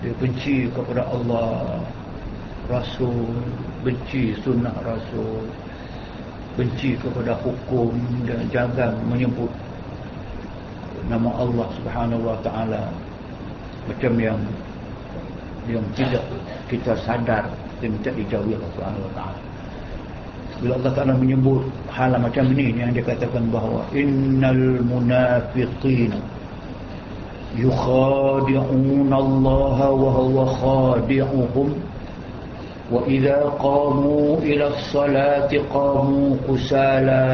[0.00, 1.80] Dia benci kepada Allah
[2.72, 3.36] Rasul
[3.84, 5.44] benci sunnah Rasul
[6.56, 7.92] benci kepada hukum
[8.24, 9.50] dan jangan menyebut
[11.12, 12.88] nama Allah Subhanahu Wa Taala.
[13.84, 14.40] Macam yang
[15.68, 16.24] yang tidak
[16.72, 17.44] kita sadar
[17.84, 19.40] dia minta dijauhi Allah Subhanahu Wa Taala
[20.64, 21.62] bila Allah Taala menyebut
[21.92, 26.16] hal macam ini yang dia katakan bahawa innal munafiqin
[27.60, 31.92] yukhadi'un Allah wa huwa khadi'uhum
[32.92, 37.24] وإذا قاموا إلى الصلاة قاموا كسالى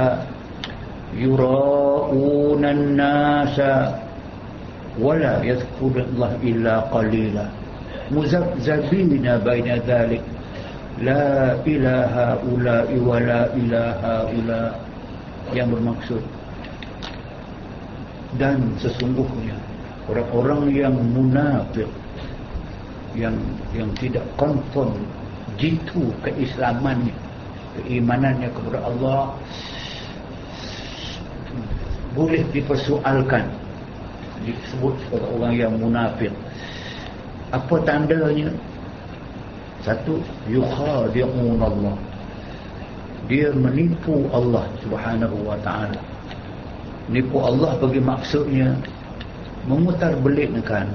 [1.18, 3.58] يراءون الناس
[5.02, 7.46] ولا يذكر الله إلا قليلا
[8.14, 10.22] مزبزبين بين ذلك
[11.00, 14.62] La ilaha ula'i wa la ilaha ula
[15.56, 16.22] Yang bermaksud.
[18.36, 19.56] Dan sesungguhnya
[20.06, 21.88] Orang-orang yang munafik
[23.16, 23.36] Yang
[23.74, 24.92] yang tidak konfirm
[25.56, 27.16] Jitu keislamannya
[27.80, 29.34] Keimanannya kepada Allah
[32.14, 33.48] Boleh dipersoalkan
[34.40, 36.32] Disebut orang yang munafik.
[37.52, 38.48] Apa tandanya?
[39.82, 41.96] Satu yukhadi'un Allah
[43.30, 45.94] dia menipu Allah subhanahu wa ta'ala.
[47.06, 48.74] Menipu Allah bagi maksudnya
[49.70, 50.90] memutar belitkan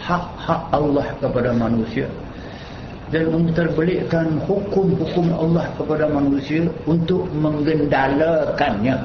[0.00, 2.08] hak-hak Allah kepada manusia.
[3.12, 9.04] Dan memperbelikkan hukum-hukum Allah kepada manusia untuk menggendalakannya.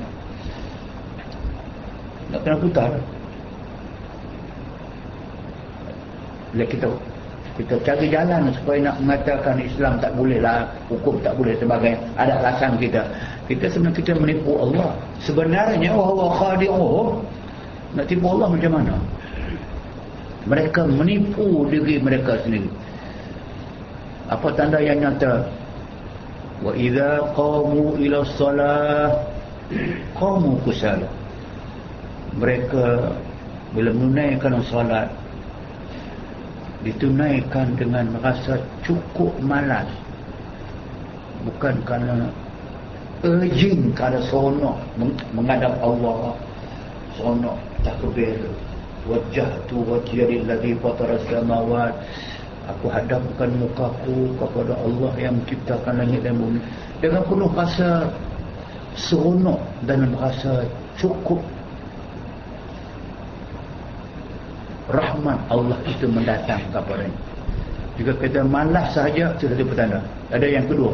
[2.31, 2.91] Nak kena putar?
[6.55, 6.87] Bila kita
[7.57, 12.37] kita cari jalan supaya nak mengatakan Islam tak boleh lah hukum tak boleh sebagai ada
[12.37, 13.01] alasan kita.
[13.49, 14.93] Kita sebenarnya kita menipu Allah.
[15.25, 17.17] Sebenarnya Allah khadi'uh
[17.97, 18.95] nak tipu Allah macam mana?
[20.45, 22.69] Mereka menipu diri mereka sendiri.
[24.29, 25.49] Apa tanda yang nyata?
[26.61, 29.17] Wa idza qamu ila shalah
[30.13, 31.09] qamu kusala.
[32.37, 32.85] Mereka
[33.73, 35.09] bila menunaikan salat
[36.87, 38.55] ditunaikan dengan rasa
[38.87, 39.87] cukup malas.
[41.43, 42.31] Bukan kerana
[43.27, 44.79] urging kerana sonok
[45.35, 46.31] menghadap Allah.
[47.19, 48.39] Sonok takbir.
[49.07, 51.95] Wajjahtu wajhiyal ladzi fatara samawati
[52.67, 56.59] aku hadapkan mukaku kepada Allah yang menciptakan langit dan bumi.
[56.99, 58.11] Dengan penuh rasa
[58.99, 60.67] seronok dan rasa
[60.99, 61.39] cukup
[64.91, 67.19] rahmat Allah itu mendatang kepada ini.
[67.97, 69.99] Jika kita malas sahaja sudah ada petanda.
[70.29, 70.93] Ada yang kedua.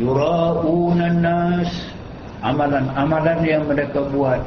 [0.00, 1.70] Yura'unan nas
[2.40, 4.40] amalan-amalan yang mereka buat.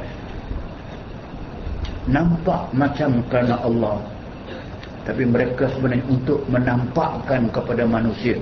[2.10, 3.98] Nampak macam kerana Allah.
[5.06, 8.34] Tapi mereka sebenarnya untuk menampakkan kepada manusia.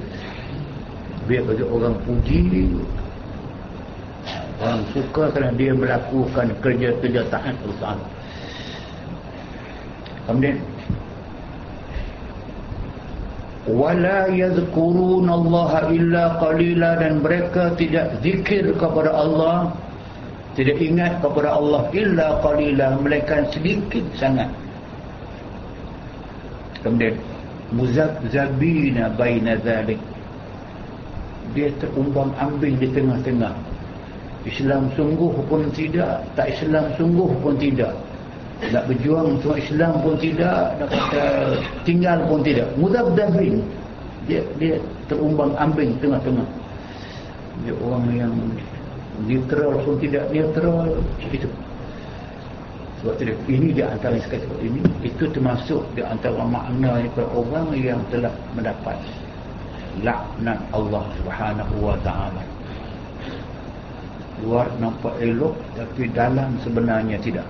[1.28, 2.72] Biar bagi orang puji
[4.64, 8.00] orang suka kerana dia melakukan kerja-kerja taat Allah
[10.28, 10.58] kemudian
[13.64, 19.72] wala yadhkurun Allah illa qalila dan mereka tidak zikir kepada Allah
[20.54, 24.46] tidak ingat kepada Allah illa qalila melainkan sedikit sangat.
[26.86, 27.18] Kemudian
[27.74, 29.98] muzabzabina baina zalik
[31.58, 33.54] dia terumbang ambing di tengah-tengah.
[34.44, 37.96] Islam sungguh pun tidak tak Islam sungguh pun tidak
[38.70, 41.24] nak berjuang untuk Islam pun tidak nak kata
[41.82, 43.60] tinggal pun tidak muzabzabin
[44.24, 44.80] dia dia
[45.10, 46.48] terumbang ambing tengah-tengah
[47.66, 48.34] dia orang yang
[49.26, 50.90] neutral pun tidak neutral
[51.32, 51.48] itu
[53.04, 57.04] sebab itu ini di antara sekali seperti ini itu termasuk di antara makna
[57.36, 58.96] orang yang telah mendapat
[60.00, 62.42] laknat Allah Subhanahu wa taala.
[64.42, 67.46] Luar nampak elok tapi dalam sebenarnya tidak.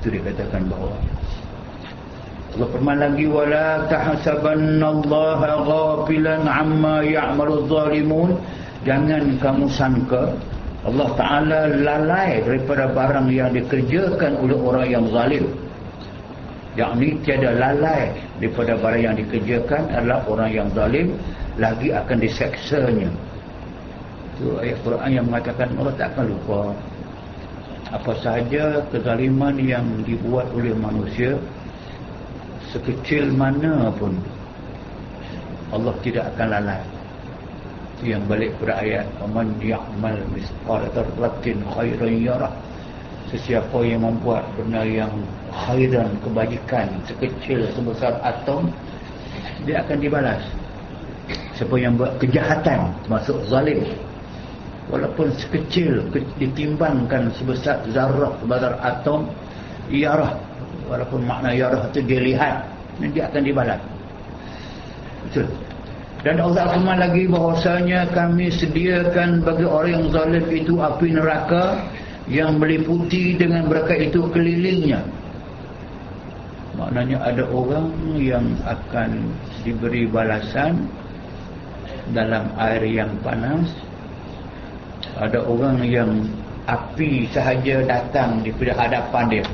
[0.00, 0.96] Itu dikatakan bahawa
[2.50, 8.34] Allah firman lagi wala tahsabanna Allah ghafilan amma ya'malu zalimun.
[8.82, 10.34] Jangan kamu sangka
[10.88, 15.44] Allah Ta'ala lalai daripada barang yang dikerjakan oleh orang yang zalim.
[16.80, 18.08] Yang ini tiada lalai
[18.40, 21.12] daripada barang yang dikerjakan adalah orang yang zalim
[21.60, 23.12] lagi akan diseksanya
[24.40, 26.60] itu ayat Quran yang mengatakan Allah tak akan lupa
[27.90, 31.34] apa sahaja kezaliman yang dibuat oleh manusia
[32.70, 34.14] sekecil mana pun
[35.74, 36.82] Allah tidak akan lalai
[38.00, 42.54] yang balik pada ayat man ya'mal misqala dzarratin khairan yarah.
[43.28, 45.12] Sesiapa yang membuat benda yang
[45.54, 48.72] khairan kebajikan sekecil sebesar atom
[49.68, 50.42] dia akan dibalas.
[51.54, 53.84] Siapa yang buat kejahatan masuk zalim
[54.90, 56.04] walaupun sekecil
[56.36, 59.30] ditimbangkan sebesar zarah sebesar atom
[59.88, 60.36] yarah
[60.90, 62.54] walaupun makna yarah itu dia lihat
[63.14, 63.80] dia akan dibalas
[65.30, 65.46] betul
[66.20, 71.80] dan Allah firman lagi bahwasanya kami sediakan bagi orang yang zalim itu api neraka
[72.28, 75.00] yang meliputi dengan mereka itu kelilingnya.
[76.76, 77.88] Maknanya ada orang
[78.20, 79.32] yang akan
[79.64, 80.84] diberi balasan
[82.12, 83.72] dalam air yang panas.
[85.20, 86.10] Ada orang yang
[86.64, 89.44] api sahaja datang di hadapan dia.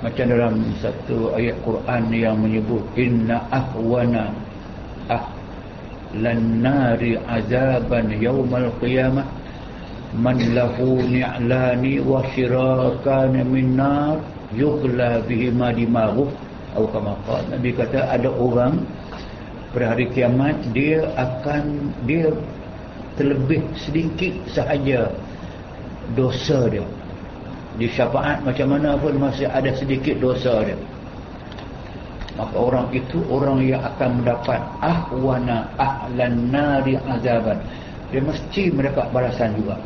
[0.00, 4.32] Macam dalam satu ayat Quran yang menyebut inna ahwana
[5.08, 5.24] ah
[6.16, 9.24] lan nari azaban yaumal qiyamah
[10.16, 14.20] man lahu ni'lani wa shirakan min nar
[14.56, 16.28] yughla bihi ma dimahu
[16.76, 17.16] atau kama
[17.52, 18.84] Nabi kata ada orang
[19.72, 22.32] pada hari kiamat dia akan dia
[23.16, 25.10] terlebih sedikit sahaja
[26.14, 26.84] dosa dia.
[27.76, 30.78] Di syafaat macam mana pun masih ada sedikit dosa dia.
[32.36, 37.56] Maka orang itu orang yang akan mendapat ahwana ahlan nari azaban.
[38.12, 39.80] Dia mesti mendapat balasan juga.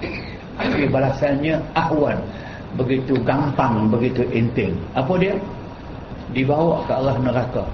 [0.58, 2.18] Tapi balasannya ahwan.
[2.78, 5.34] Begitu gampang begitu enteng apa dia?
[6.30, 7.66] Dibawa ke Allah neraka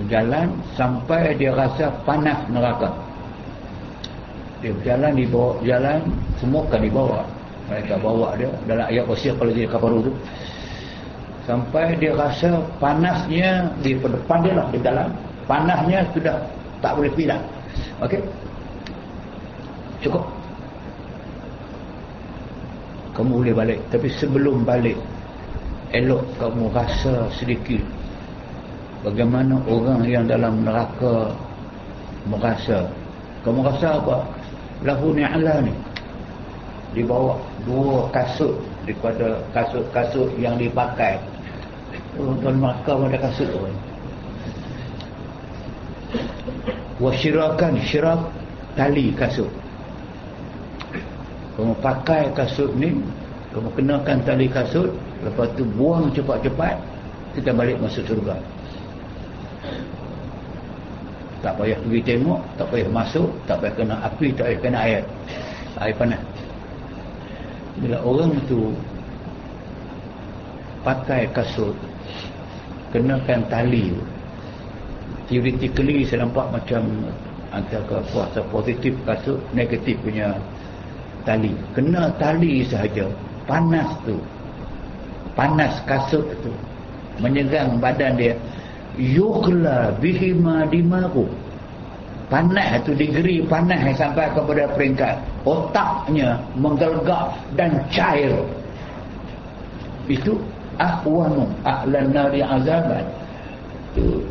[0.00, 2.88] berjalan sampai dia rasa panas neraka.
[4.64, 6.00] Dia berjalan dibawa jalan
[6.40, 7.20] semua kan dibawa.
[7.68, 10.12] Mereka bawa dia dalam ayat wasir kalau dia kapal itu
[11.44, 15.08] sampai dia rasa panasnya di depan dia lah di dalam.
[15.44, 16.36] Panasnya sudah
[16.78, 17.40] tak boleh pindah
[18.00, 18.14] ok
[20.00, 20.24] cukup?
[23.12, 23.78] Kamu boleh balik.
[23.92, 24.96] Tapi sebelum balik
[25.92, 27.82] elok kamu rasa sedikit
[29.04, 31.32] bagaimana orang yang dalam neraka
[32.28, 32.84] merasa?
[33.40, 34.16] Kamu rasa apa?
[34.84, 35.72] Lahu ni'ala ni.
[36.90, 41.16] Dibawa dua kasut daripada kasut-kasut yang dipakai.
[42.18, 43.60] Tuan-tuan makam ada kasut tu.
[47.00, 48.20] Wasyirakan Syirak
[48.76, 49.48] Tali kasut.
[51.56, 52.96] Kamu pakai kasut ni
[53.52, 54.88] Kamu kenakan tali kasut
[55.20, 56.78] Lepas tu buang cepat-cepat
[57.36, 58.40] Kita balik masuk surga
[61.40, 65.02] Tak payah pergi tengok Tak payah masuk Tak payah kena api Tak payah kena air.
[65.80, 66.22] Air panas.
[67.80, 68.76] Bila orang tu
[70.80, 71.76] Pakai kasut
[72.90, 73.94] kenakan tali
[75.30, 76.82] theoretically saya nampak macam
[77.54, 80.34] antara kuasa positif kasut negatif punya
[81.22, 81.54] tali.
[81.70, 83.06] Kena tali sahaja
[83.46, 84.18] panas tu.
[85.38, 86.50] Panas kasut tu
[87.22, 88.34] menyegang badan dia
[88.98, 91.28] yukla bihima dimaru
[92.30, 98.32] panas tu digeri panas sampai kepada peringkat otaknya menggelgak dan cair.
[100.06, 100.38] Itu
[100.78, 103.04] ahwanu ahlan nari azaban.
[103.92, 104.22] Itu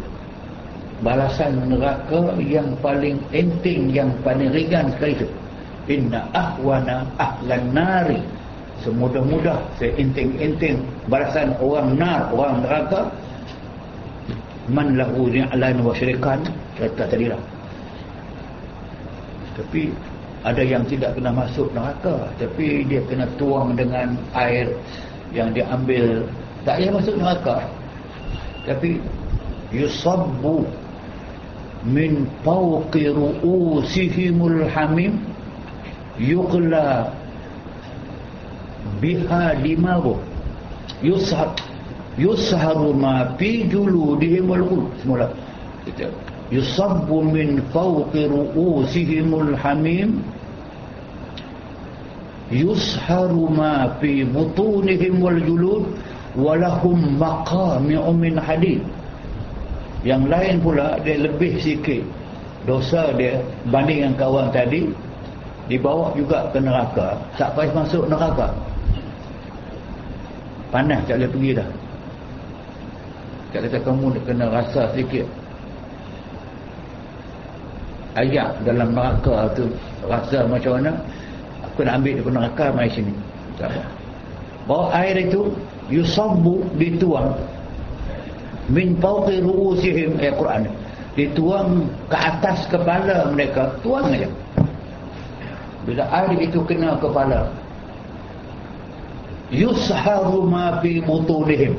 [1.04, 5.28] balasan neraka yang paling enteng yang paling ringan sekali itu
[5.92, 8.20] inna ahwana ahlan nari.
[8.80, 10.80] Semudah-mudah seenteng-enteng
[11.12, 13.12] balasan orang nar orang neraka
[14.70, 16.40] man lahu ni'lan wa syirikan
[16.78, 17.42] kata tadi lah
[19.60, 19.92] tapi
[20.48, 24.72] ada yang tidak kena masuk neraka tapi dia kena tuang dengan air
[25.34, 26.26] yang diambil.
[26.66, 27.58] Tak payah masuk neraka.
[28.68, 29.00] Tapi
[29.74, 30.68] yusabbu
[31.88, 35.16] min fawqi ru'usihimul hamim
[36.20, 37.08] yuqla
[39.00, 40.20] biha limaru
[41.00, 41.56] yushar
[42.20, 45.28] yusharu ma fi juludihimul qul semula
[45.88, 46.12] kita
[46.52, 50.20] yusabbu min fawqi ru'usihimul hamim
[52.52, 55.88] yusharu ma fi butunihim wal julud
[56.36, 58.84] walahum maqami'u min hadid
[60.08, 62.04] yang lain pula dia lebih sikit.
[62.68, 63.40] Dosa dia
[63.72, 64.88] banding yang kawan tadi
[65.72, 67.16] dibawa juga ke neraka.
[67.36, 68.52] Tak payah masuk neraka.
[70.70, 71.70] Panas tak boleh pergi dah
[73.50, 75.26] tak kata kamu nak kena rasa sikit.
[78.14, 79.66] Ayat dalam neraka tu
[80.06, 80.94] rasa macam mana?
[81.66, 83.14] Aku nak ambil daripada neraka mai sini.
[84.70, 85.50] Bawa air itu
[85.90, 87.34] yusabu dituang.
[88.70, 90.62] Min fawqi ru'usihim ayat Quran.
[91.18, 94.30] Dituang ke atas kepala mereka tuang aja.
[95.90, 97.50] Bila air itu kena kepala
[99.50, 101.74] yusharu ma fi butunihim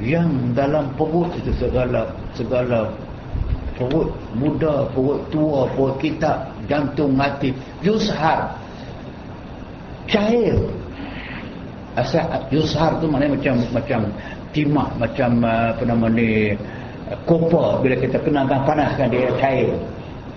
[0.00, 2.88] yang dalam perut itu segala segala
[3.76, 7.52] perut muda, perut tua, perut kitab, jantung mati,
[7.84, 8.56] yushar.
[10.08, 10.56] Cair.
[11.92, 14.00] Asal yushar tu maknanya macam macam
[14.56, 16.56] timah macam uh, apa nama ni
[17.28, 19.72] kopa bila kita kenangkan panaskan dia cair.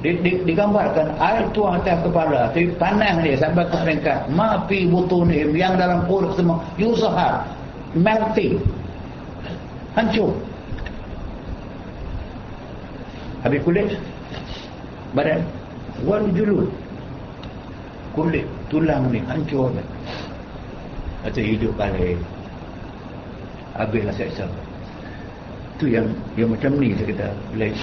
[0.04, 2.52] Di, di, digambarkan air tu atas kepala.
[2.52, 4.20] Tapi panas dia sampai ke peringkat.
[4.36, 7.48] Mapi butunim yang dalam perut semua yushar.
[7.96, 8.60] Melting
[9.96, 10.32] hancur.
[13.42, 13.96] Habis kulit?
[15.16, 15.42] Badan?
[16.04, 16.70] Wal julud.
[18.14, 19.72] Kulit tulang ni hancur.
[19.72, 19.88] Kan
[21.26, 22.22] atau hidup balik.
[23.76, 24.46] Habislah seksa
[25.76, 26.08] tu yang
[26.40, 27.28] yang macam ni saya kata.
[27.52, 27.74] Balik,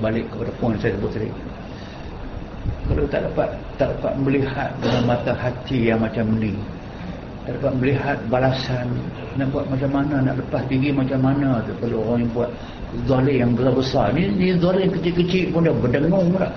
[0.00, 1.28] balik kepada poin saya sebut tadi.
[2.88, 6.56] Kalau tak dapat tak dapat melihat dengan mata hati yang macam ni
[7.42, 8.86] tak dapat melihat balasan
[9.34, 11.74] nak buat macam mana nak lepas diri macam mana tu.
[11.82, 12.50] Kalau orang yang buat
[13.10, 16.52] zalim yang besar-besar ni, ni zalim kecil-kecil pun dah berdengung tak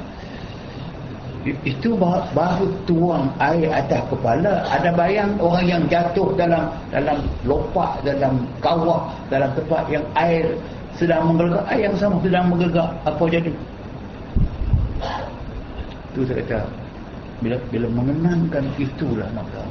[1.46, 1.94] itu
[2.34, 4.66] baru tuang air atas kepala.
[4.66, 10.58] Ada bayang orang yang jatuh dalam dalam lopak dalam kawah dalam tempat yang air
[10.98, 13.54] sedang menggelegak air yang sama sedang menggelegak apa jadi?
[16.18, 16.60] Itu saya kata
[17.44, 19.62] bila bila mengenangkan itulah maka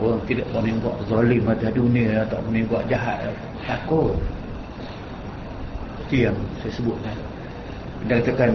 [0.00, 3.30] orang tidak boleh buat zalim atas dunia tak boleh buat jahat.
[3.68, 4.16] Takut.
[6.08, 7.16] Itu yang saya sebutkan
[8.08, 8.52] dan katakan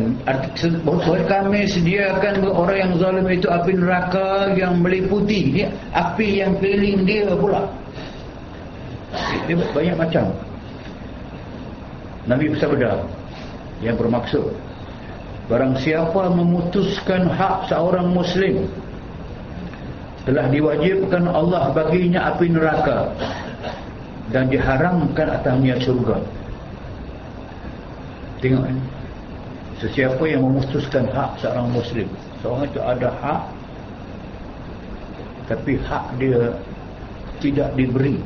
[0.81, 7.05] bahawa kami sediakan orang yang zalim itu api neraka yang meliputi dia, api yang keliling
[7.05, 7.69] dia pula.
[9.45, 10.25] Dia banyak macam.
[12.25, 13.05] Nabi bersabda
[13.85, 14.49] yang bermaksud
[15.45, 18.65] barang siapa memutuskan hak seorang muslim
[20.25, 23.13] telah diwajibkan Allah baginya api neraka.
[24.33, 26.17] Dan diharamkan atasnya surga.
[28.41, 28.83] Tengok ini
[29.77, 32.09] sesiapa yang memutuskan hak seorang muslim.
[32.41, 33.41] Seorang itu ada hak.
[35.45, 36.57] Tapi hak dia
[37.37, 38.17] tidak diberi.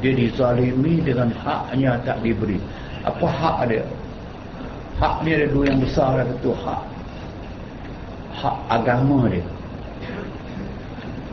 [0.00, 2.56] Dia dizalimi dengan haknya tak diberi.
[3.04, 3.84] Apa hak dia?
[4.96, 6.24] Hak ni ada dua yang besar.
[6.24, 6.82] Satu hak.
[8.32, 9.44] Hak agama dia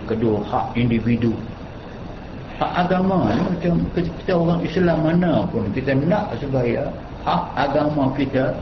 [0.06, 1.34] kedua hak individu.
[2.56, 6.88] Hak agama ni macam kita orang Islam mana pun kita nak supaya
[7.28, 8.56] hak agama kita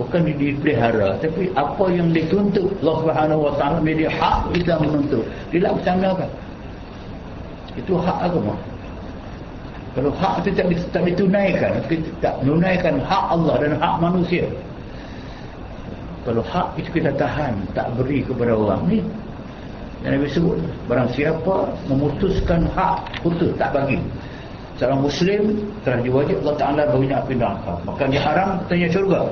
[0.00, 5.22] bukan dipelihara tapi apa yang dituntut Allah Subhanahu Wa Taala media hak kita menuntut
[5.54, 6.30] dilaksanakan.
[7.78, 8.58] Itu hak agama.
[9.92, 14.48] Kalau hak itu tak, tak ditunaikan kita tak menunaikan hak Allah dan hak manusia.
[16.22, 18.98] Kalau hak itu kita tahan tak beri kepada orang ni
[20.02, 20.58] yang Nabi sebut
[20.90, 24.02] barang siapa memutuskan hak putus tak bagi.
[24.80, 25.42] Seorang muslim
[25.86, 27.74] telah diwajib Allah Ta'ala baginya api neraka.
[27.86, 29.30] Maka dia haram tanya syurga.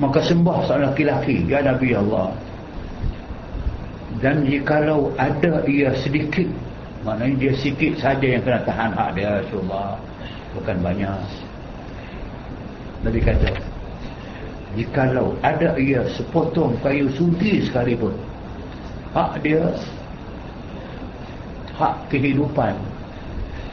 [0.00, 2.32] Maka sembah seorang laki-laki ya Nabi Allah
[4.18, 6.46] dan jikalau ada ia sedikit
[7.06, 9.94] maknanya dia sedikit saja yang kena tahan hak dia Rasulullah
[10.58, 11.20] bukan banyak.
[13.06, 13.50] Nabi kata
[14.74, 18.10] jikalau ada ia sepotong kayu sudi sekalipun
[19.14, 19.62] hak dia
[21.78, 22.74] hak kehidupan.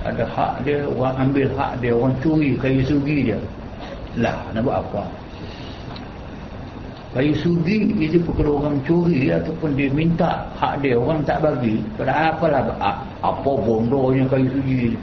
[0.05, 3.39] Ada hak dia orang ambil hak dia orang curi kayu sugi dia.
[4.21, 5.03] Lah nak buat apa?
[7.17, 12.29] Kayu sugi itu kalau orang curi ataupun dia minta hak dia orang tak bagi pada
[12.29, 12.61] apalah
[13.25, 14.93] apa bondonya kayu sugi?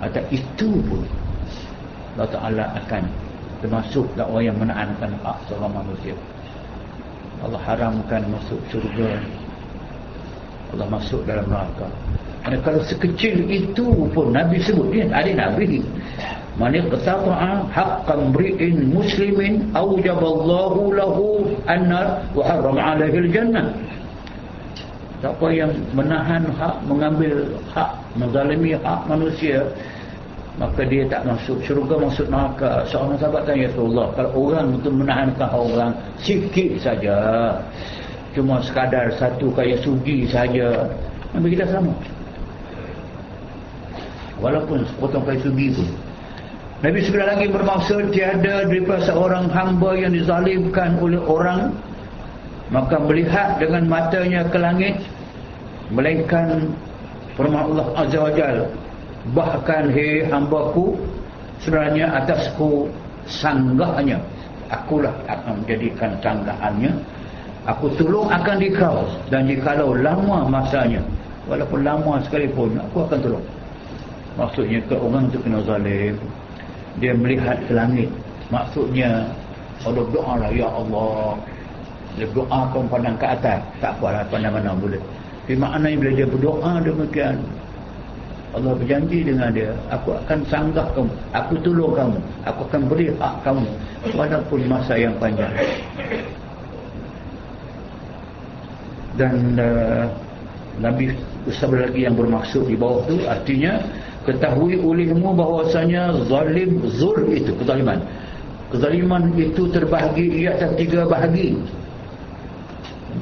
[0.00, 1.04] Atau itu pun
[2.14, 3.04] Allah Ta'ala akan
[3.60, 6.16] termasuk orang yang menahankan hak seorang manusia.
[7.44, 9.20] Allah haramkan masuk surga
[10.74, 11.88] Allah masuk dalam neraka.
[12.44, 15.80] Dan kalau sekecil itu pun Nabi sebut dia ada Nabi.
[16.54, 23.74] Man iqtata'a haqqan mri'in muslimin awjaballahu lahu annar wa harrama 'alaihi al-jannah
[25.24, 29.64] siapa yang menahan hak mengambil hak menzalimi hak manusia
[30.60, 32.84] maka dia tak masuk syurga masuk neraka.
[32.92, 37.16] Seorang sahabat tanya Rasulullah kalau orang itu menahankan orang sikit saja
[38.34, 40.90] cuma sekadar satu kaya sugi saja.
[41.32, 41.94] Nabi kita sama.
[44.42, 45.88] Walaupun sepotong kaya sugi pun.
[46.84, 51.72] Nabi sebenarnya lagi bermaksud tiada daripada seorang hamba yang dizalimkan oleh orang
[52.68, 54.94] maka melihat dengan matanya ke langit
[55.88, 56.68] melainkan
[57.40, 58.68] firman Allah Azza wa Jal
[59.32, 60.92] bahkan hei hambaku
[61.64, 62.88] sebenarnya atasku
[63.24, 64.20] sanggahnya
[64.68, 66.92] akulah akan menjadikan sanggahannya
[67.64, 68.96] aku tolong akan dikau
[69.32, 71.00] dan jikalau lama masanya.
[71.44, 73.46] Walaupun lama sekalipun aku akan tolong.
[74.40, 76.16] Maksudnya ke orang tu kena zalim.
[76.98, 78.08] Dia melihat ke langit.
[78.48, 79.28] Maksudnya
[79.84, 81.36] kalau doa lah ya Allah.
[82.14, 83.60] Dia doa kau pandang ke atas.
[83.82, 85.00] Tak apa lah pandang mana boleh.
[85.44, 87.36] Tapi maknanya bila dia berdoa demikian
[88.56, 91.12] Allah berjanji dengan dia aku akan sanggah kamu.
[91.36, 92.18] Aku tolong kamu.
[92.48, 93.68] Aku akan beri hak kamu.
[94.16, 95.52] Walaupun masa yang panjang
[99.14, 100.10] dan uh,
[100.82, 101.14] Nabi
[101.46, 103.78] bersabda lagi yang bermaksud di bawah tu artinya
[104.26, 108.02] ketahui olehmu bahawasanya zalim zul itu kezaliman.
[108.74, 111.54] Kezaliman itu terbahagi ia atas tiga bahagi.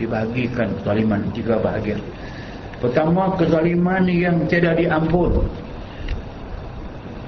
[0.00, 2.00] Dibahagikan kezaliman tiga bahagian.
[2.80, 5.44] Pertama kezaliman yang tidak diampun.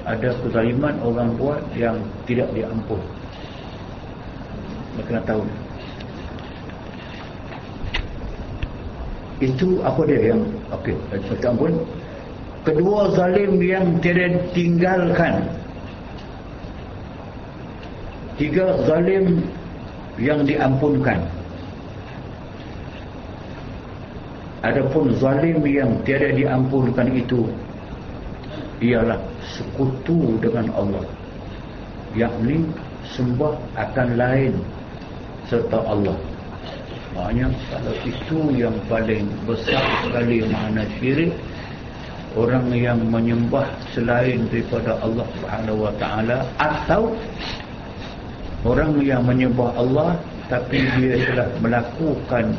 [0.09, 3.01] Ada kezaliman orang buat yang tidak diampun.
[5.05, 5.45] Kena tahu
[9.43, 11.75] itu apa dia yang okey tak ampun
[12.65, 15.45] kedua zalim yang tidak tinggalkan.
[18.35, 19.47] Tiga zalim
[20.19, 21.23] yang diampunkan.
[24.65, 27.47] Adapun zalim yang tiada diampunkan itu
[28.83, 31.05] ialah sekutu dengan Allah.
[32.17, 32.65] Yakni
[33.15, 34.53] sembah akan lain
[35.47, 36.17] serta Allah
[37.15, 41.33] maknanya kalau itu yang paling besar sekali makna syirik
[42.35, 47.15] orang yang menyembah selain daripada Allah Subhanahu wa taala atau
[48.67, 50.19] orang yang menyembah Allah
[50.51, 52.53] tapi dia telah melakukan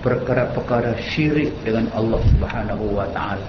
[0.00, 3.44] perkara-perkara syirik dengan Allah Subhanahu wa taala.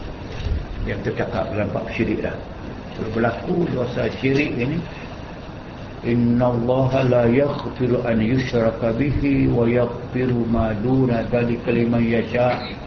[0.87, 2.35] Yang tercakap dalam bab syirik dah.
[3.11, 4.79] Berlaku dosa syirik ini
[6.05, 12.85] Allah la yaghfiru an yushraka bihi wa yaghfiru ma duna dhalika liman yasha'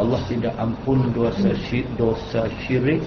[0.00, 3.04] Allah tidak ampun dosa syirik, dosa syirik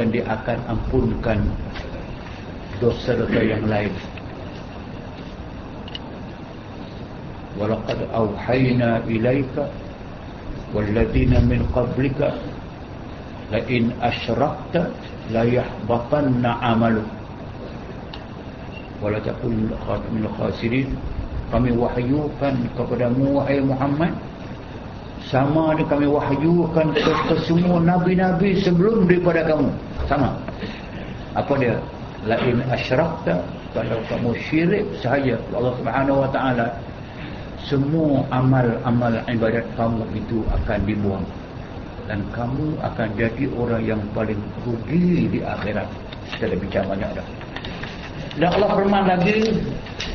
[0.00, 1.44] dan dia akan ampunkan
[2.80, 3.92] dosa-dosa yang lain.
[7.60, 9.68] Walaqad awhayna ilaika
[10.72, 12.32] walladhina min qablika
[13.52, 14.88] la in asyrakta
[15.28, 17.15] la yahbatanna 'amaluk
[19.00, 19.68] wala takun
[20.12, 20.88] min khasirin
[21.52, 24.12] kami wahyukan kepadamu wahai Muhammad
[25.26, 29.68] sama ada kami wahyukan ke, ke semua nabi-nabi sebelum daripada kamu.
[30.06, 30.30] Sama.
[31.34, 31.74] Apa dia?
[32.26, 33.42] Lain asyrakta
[33.74, 36.66] kalau kamu syirik sahaja Allah Subhanahu wa taala
[37.66, 41.26] semua amal-amal ibadat kamu itu akan dibuang.
[42.06, 45.90] Dan kamu akan jadi orang yang paling rugi di akhirat.
[46.38, 47.26] Dah bincang banyak dah
[48.36, 49.56] dan Allah firman lagi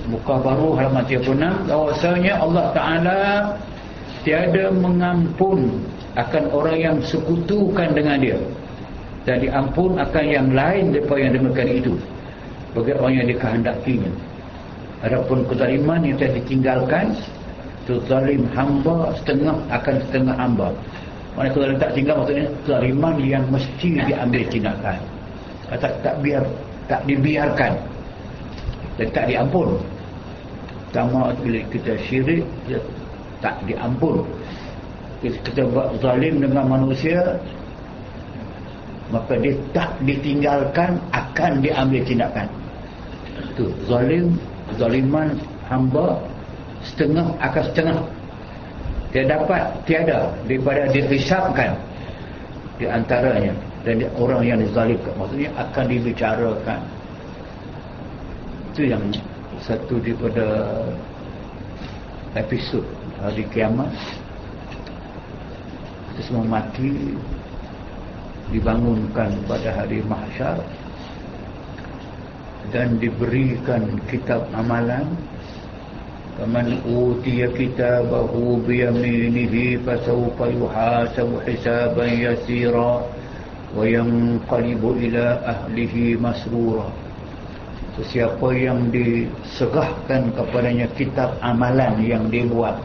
[0.05, 3.22] muka baru halaman 36 bahawasanya Allah Ta'ala
[4.22, 5.82] tiada mengampun
[6.13, 8.38] akan orang yang sekutukan dengan dia.
[9.26, 11.93] Dan diampun akan yang lain daripada yang demikian itu.
[12.78, 14.11] Bagi orang yang dikehendakinya.
[15.01, 17.05] Adapun kezaliman yang telah ditinggalkan
[17.82, 20.69] itu zalim hamba setengah akan setengah hamba.
[21.34, 24.99] Mana kalau tak tinggal maksudnya kezaliman yang mesti diambil tindakan.
[25.74, 26.43] Tak, tak biar
[26.86, 27.91] tak dibiarkan
[29.10, 29.82] tak diampun
[30.91, 32.45] sama bila kita syirik
[33.41, 34.22] tak diampun
[35.22, 37.38] kita buat zalim dengan manusia
[39.12, 42.47] maka dia tak ditinggalkan akan diambil tindakan.
[43.52, 44.39] Itu zalim
[44.80, 45.36] zaliman
[45.68, 46.16] hamba
[46.82, 47.99] setengah akan setengah.
[49.12, 51.76] Dia dapat tiada daripada dihisapkan
[52.80, 53.52] di antaranya.
[53.84, 55.12] Dan dia, orang yang dizalimkan.
[55.20, 56.80] Maksudnya akan dibicarakan
[58.72, 59.03] itu yang
[59.67, 60.47] satu daripada
[62.39, 62.88] episod
[63.19, 63.91] hari kiamat.
[66.07, 67.11] Kita semua mati
[68.55, 70.63] dibangunkan pada hari mahsyar
[72.72, 75.03] dan diberikan kitab amalan.
[76.39, 83.03] Faman utiya kitabahu biyaminihi fasawfa yuhasabu hisaban yasira
[83.76, 87.01] wa yanqalibu ila ahlihi masrura
[88.00, 92.76] sesiapa yang diserahkan kepadanya kitab amalan yang dia buat?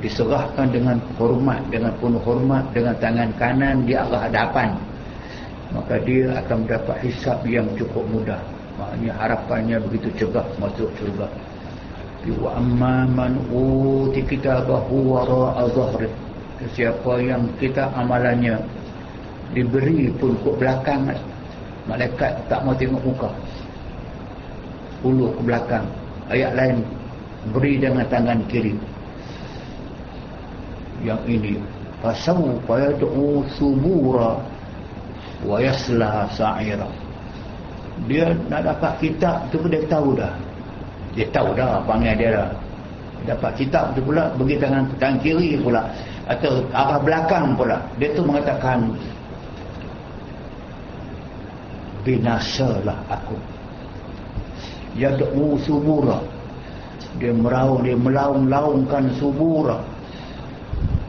[0.00, 4.72] Diserahkan dengan hormat dengan penuh hormat dengan tangan kanan di arah hadapan.
[5.76, 8.40] Maka dia akan mendapat hisap yang cukup mudah.
[8.80, 11.28] Maknanya harapannya begitu cegah masuk syurga.
[12.40, 16.08] Wa amma man uti kitabahu wara'a zahri.
[16.76, 18.60] Siapa yang kita amalannya
[19.52, 21.08] diberi pun ke belakang
[21.88, 23.30] malaikat tak mau tengok muka
[25.04, 25.86] ulu ke belakang.
[26.30, 26.76] Ayat lain
[27.52, 28.76] beri dengan tangan kiri.
[31.00, 31.54] Yang ini
[32.04, 34.36] fasawfa yad'u subura
[35.44, 36.88] wa yasla sa'ira.
[38.08, 40.32] Dia nak dapat kitab tu pun dia tahu dah.
[41.16, 42.50] Dia tahu dah panggil dia dah.
[43.20, 45.84] Dapat kitab tu pula bagi tangan tangan kiri pula
[46.28, 47.76] atau arah belakang pula.
[48.00, 48.92] Dia tu mengatakan
[52.00, 53.36] binasalah aku
[54.96, 56.22] yad'u subura.
[57.18, 59.82] Dia meraung dia melaung-laungkan subura.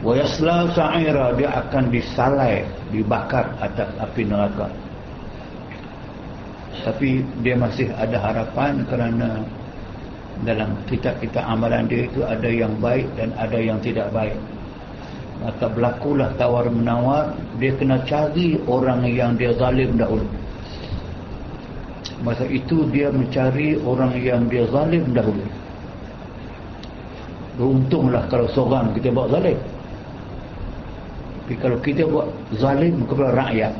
[0.01, 4.67] Wa yasla sa'ira dia akan disalai dibakar atas api neraka.
[6.81, 9.45] Tapi dia masih ada harapan kerana
[10.41, 14.33] dalam kitab-kitab amalan dia itu ada yang baik dan ada yang tidak baik.
[15.45, 20.25] Maka berlakulah tawar menawar dia kena cari orang yang dia zalim dahulu
[22.21, 25.45] masa itu dia mencari orang yang dia zalim dahulu.
[27.57, 29.57] Beruntunglah kalau seorang kita buat zalim.
[31.41, 33.73] Tapi kalau kita buat zalim kepada rakyat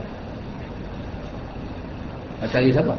[2.50, 2.96] cari siapa?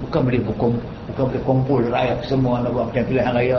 [0.00, 0.72] Bukan boleh bukum
[1.10, 3.58] bukan boleh kumpul rakyat semua nak buat macam pilihan raya.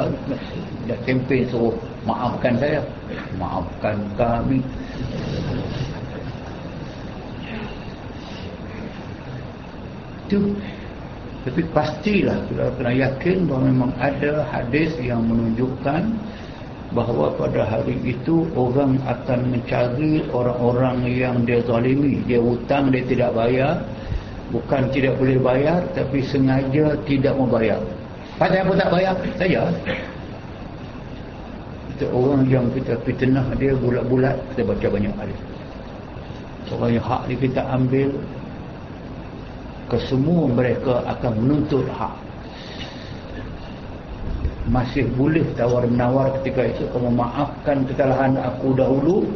[0.89, 1.75] Dah kempen suruh
[2.05, 2.81] maafkan saya.
[3.37, 4.59] Maafkan kami
[10.31, 10.55] itu.
[11.41, 16.13] Tapi pastilah kita kena yakin bahawa memang ada hadis yang menunjukkan
[16.93, 22.21] bahawa pada hari itu orang akan mencari orang-orang yang dia zalimi.
[22.29, 23.83] Dia hutang dia tidak bayar.
[24.53, 27.79] Bukan tidak boleh bayar tapi sengaja tidak membayar
[28.41, 29.15] pasal apa tak bayar?
[29.37, 29.61] Saja
[31.93, 35.35] itu orang yang kita fitnah dia bulat-bulat kita baca banyak hari
[36.73, 38.09] orang yang hak ni kita ambil
[39.91, 42.15] kesemua mereka akan menuntut hak.
[44.71, 49.27] Masih boleh tawar menawar ketika itu kamu maafkan kesalahan aku dahulu.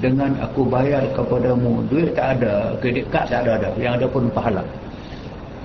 [0.00, 3.68] Dengan aku bayar kepadamu duit tak ada kredit kad tak ada, ada.
[3.78, 4.64] Yang ada pun pahala.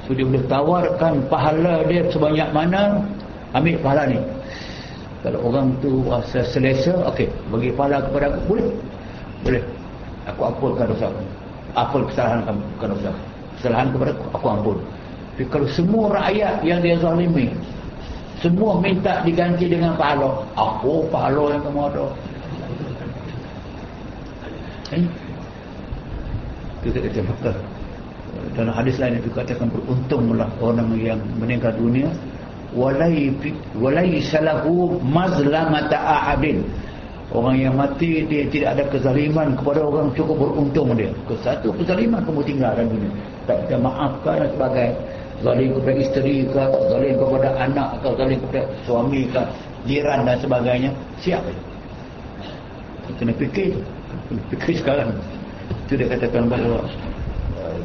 [0.05, 2.99] So dia boleh tawarkan pahala dia sebanyak mana
[3.57, 4.19] ambil pahala ni.
[5.23, 8.69] Kalau orang tu rasa selesa ok bagi pahala kepada aku boleh.
[9.41, 9.63] Boleh.
[10.29, 11.07] Aku ampulkan dosa
[11.75, 13.11] ampun kesalahan kamu bukan dosa
[13.65, 14.77] kesalahan kepada aku aku ampun.
[15.33, 17.49] Tapi kalau semua rakyat yang dia zalimi
[18.45, 22.05] semua minta diganti dengan pahala aku pahala yang kamu ada.
[24.93, 25.05] Eh?
[26.85, 27.51] Kita kata maka
[28.53, 32.05] dalam hadis lain itu katakan beruntunglah orang yang meninggal dunia
[32.77, 33.33] walai
[33.73, 36.61] walai salahu mazlamata ahadin
[37.33, 41.09] orang yang mati dia tidak ada kezaliman kepada orang cukup beruntung dia.
[41.25, 43.11] Ke satu kezaliman kamu tinggal dalam dunia.
[43.49, 44.89] Tak kita maafkan dan sebagai
[45.41, 49.41] zalim kepada isteri ke zalim kepada anak atau zalim kepada suami ke
[49.89, 50.91] jiran dan sebagainya.
[51.21, 51.51] Siapa?
[53.17, 53.73] Kena fikir
[54.53, 55.09] fikir sekarang.
[55.85, 56.81] Itu dia katakan bahawa
[57.57, 57.77] uh,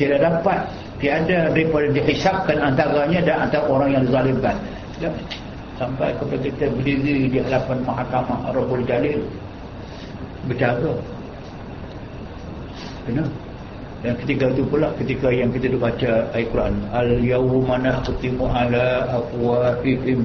[0.00, 0.64] tidak dapat
[1.00, 4.56] tiada daripada dihisapkan antaranya dan antara orang yang dizalimkan
[5.78, 9.22] sampai kepada kita berdiri di hadapan mahkamah Rabbul Jalil.
[10.50, 10.92] Berjaga
[13.08, 13.24] kena.
[13.98, 20.22] Dan ketika itu pula ketika yang kita baca Al Quran, al-yawma nahtimu ala afwahihim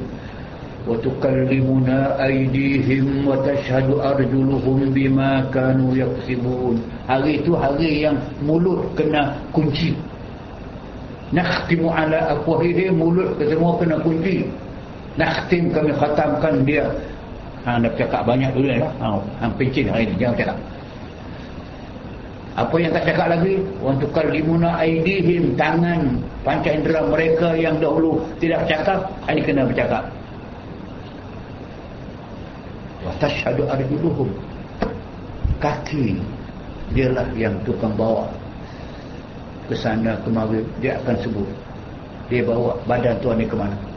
[0.86, 6.78] wa tukallimuna aydihim wa tashhadu arjuluhum bima kanu yaksibun.
[7.10, 9.98] Hari itu hari yang mulut kena kunci.
[11.34, 14.46] Nakhtimu ala afwahihim mulut semua kena kunci
[15.18, 16.86] nakhtim kami khatamkan dia.
[17.64, 20.58] Hang dah cakap banyak dulu lah hang, hang pencin hari ini jangan cakap.
[22.54, 23.56] Apa yang tak cakap lagi?
[23.82, 29.00] Untuk kalimuna aidihim tangan panca indera mereka yang dahulu tidak bercakap
[29.32, 30.04] ini kena bercakap.
[33.04, 34.30] Watashhadu arjuluhum
[35.64, 36.20] kaki
[36.94, 38.28] dialah yang tukang bawa.
[39.72, 41.48] Ke sana kemari dia akan sebut.
[42.28, 43.93] Dia bawa badan tuan ni ke mana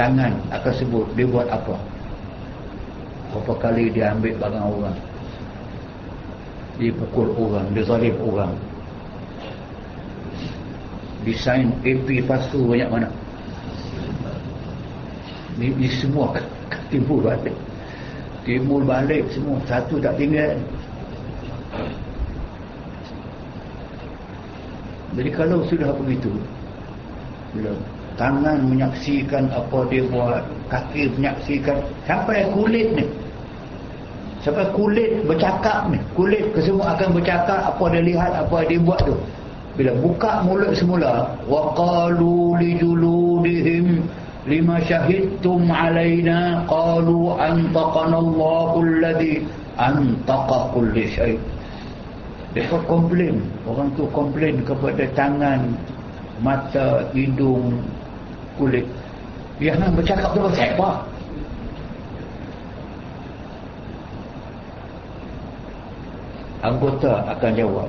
[0.00, 1.76] tangan akan sebut dia buat apa?
[3.36, 4.96] Berapa kali dia ambil barang orang?
[6.80, 8.56] Dia pukul orang dia zalim orang.
[11.20, 13.12] Desain AP pasu banyak mana?
[15.60, 16.32] Ni, ni semua
[16.90, 17.52] timbul balik.
[18.48, 19.60] Timbul balik semua.
[19.68, 20.56] Satu tak tinggal.
[25.12, 26.32] Jadi kalau sudah begitu
[27.52, 27.76] bila
[28.18, 30.42] tangan menyaksikan apa dia buat.
[30.72, 31.78] Kaki menyaksikan.
[32.08, 33.06] Sampai kulit ni.
[34.40, 35.98] Sampai kulit bercakap ni.
[36.16, 39.16] Kulit kesemua akan bercakap apa dia lihat apa dia buat tu.
[39.78, 44.02] Bila buka mulut semula waqalu lijuludihim
[44.48, 49.44] lima syahidtum alaina qalu antaqana Allahu alladhi
[49.78, 51.34] antaqa kulli syai.
[52.50, 53.38] Mereka komplain.
[53.62, 55.70] Orang tu komplain kepada tangan
[56.42, 57.78] mata hidung
[58.60, 58.84] kulit
[59.60, 60.90] yang bercakap tu apa?
[66.60, 67.88] Anggota akan jawab.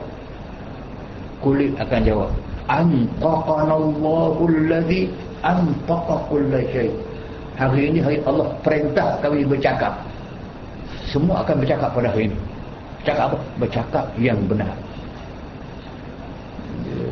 [1.43, 2.31] Kulit akan jawab.
[2.71, 5.11] Antaqana Allahu alladhi
[5.43, 6.91] antaqa kulla syai.
[7.59, 9.91] Hari ini hari Allah perintah kami bercakap.
[11.11, 12.37] Semua akan bercakap pada hari ini.
[13.03, 13.37] Bercakap apa?
[13.59, 14.71] bercakap yang benar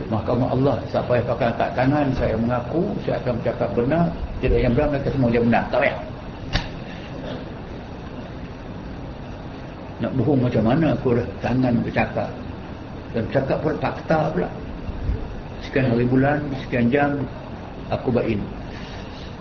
[0.09, 0.75] mahkamah Allah.
[0.89, 4.05] Siapa yang pakai kat kanan saya mengaku saya akan bercakap benar.
[4.41, 5.63] Tidak yang benar mereka semua dia benar.
[5.69, 5.97] Tak payah.
[9.99, 12.29] Nak bohong macam mana aku dah tangan bercakap?
[13.13, 14.49] Dan bercakap pun fakta pula.
[15.59, 17.09] Sekian hari bulan sekian jam
[17.93, 18.45] aku buat ini.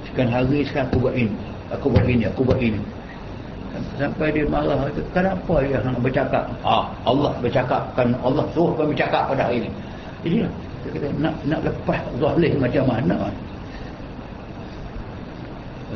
[0.05, 1.36] Sekian hari sekian aku buat ini.
[1.69, 2.81] Aku buat ini aku buat ini.
[3.95, 6.51] Sampai dia marah kenapa dia nak bercakap?
[6.66, 9.70] Ah Allah bercakap kan Allah suruh kami bercakap pada hari ini
[10.27, 10.51] jadi
[10.82, 13.16] dia kata nak nak lepas zalim macam mana?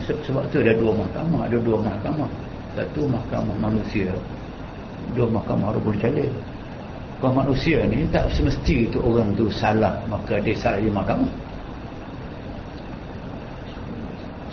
[0.02, 2.30] Sebab tu ada dua mahkamah ada dua mahkamah.
[2.72, 4.10] Satu mahkamah manusia
[5.12, 6.30] dua mahkamah rubul jalil
[7.20, 11.32] kalau manusia ni tak semesti tu orang tu salah maka dia salah di mahkamah.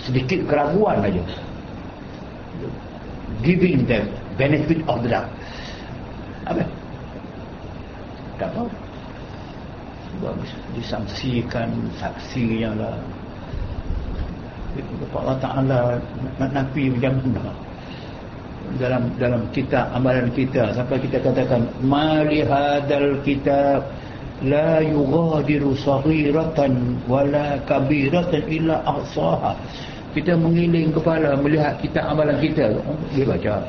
[0.05, 1.23] Sedikit keraguan aja.
[3.41, 4.05] Giving them
[4.37, 5.29] benefit of the doubt.
[6.45, 6.61] Apa?
[8.37, 8.67] Tak tahu
[10.15, 10.35] sebab
[10.73, 11.69] disangsikan
[12.01, 12.97] saksinya lah.
[15.13, 15.79] Allah Ta'ala
[16.39, 17.51] nabi mana
[18.77, 23.81] dalam dalam kita amalan kita sampai kita katakan mali hadal kitab
[24.45, 29.57] la yughadiru saghiratan wala kabiratan illa ahsaha.
[30.09, 32.77] Kita mengiling kepala melihat kita amalan kita.
[33.13, 33.61] Dia baca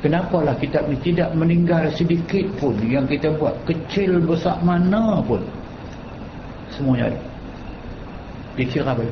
[0.00, 2.76] kenapalah kitab ini tidak meninggal sedikit pun.
[2.84, 5.40] Yang kita buat kecil besar mana pun.
[6.72, 7.20] Semuanya ada.
[8.56, 9.02] Dia kira apa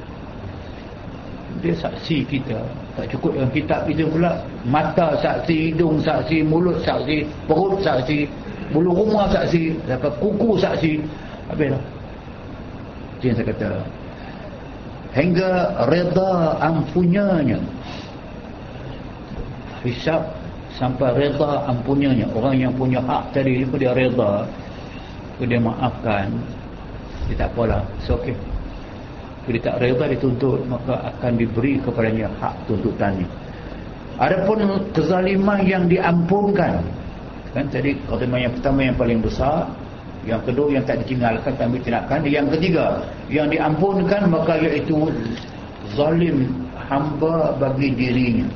[1.58, 1.74] dia?
[1.74, 2.60] Saksi kita.
[2.94, 4.40] Tak cukup dengan kitab itu pula.
[4.68, 8.28] Mata saksi hidung saksi mulut saksi perut saksi
[8.70, 10.92] bulu rumah saksi sampai kuku saksi.
[11.50, 11.82] Habislah
[13.18, 13.70] itu yang saya kata.
[15.18, 15.52] Hingga
[15.90, 16.32] reda
[16.62, 17.58] ampunyanya.
[19.82, 20.37] Hisap
[20.78, 24.46] sampai reda ampunyanya orang yang punya hak tadi itu dia reda.
[25.38, 26.30] Dia maafkan.
[27.30, 27.82] Dia tak apalah.
[27.98, 28.34] It's okay.
[29.50, 33.26] Dia tak reda dituntut maka akan diberi kepadanya hak tuntutannya
[34.18, 34.58] adapun
[34.92, 36.82] kezaliman yang diampunkan
[37.54, 39.64] kan tadi kezaliman yang pertama yang paling besar
[40.26, 42.86] yang kedua yang tak ditinggalkan tak tindakan yang ketiga
[43.30, 45.08] yang diampunkan maka iaitu
[45.94, 46.50] zalim
[46.90, 48.46] hamba bagi dirinya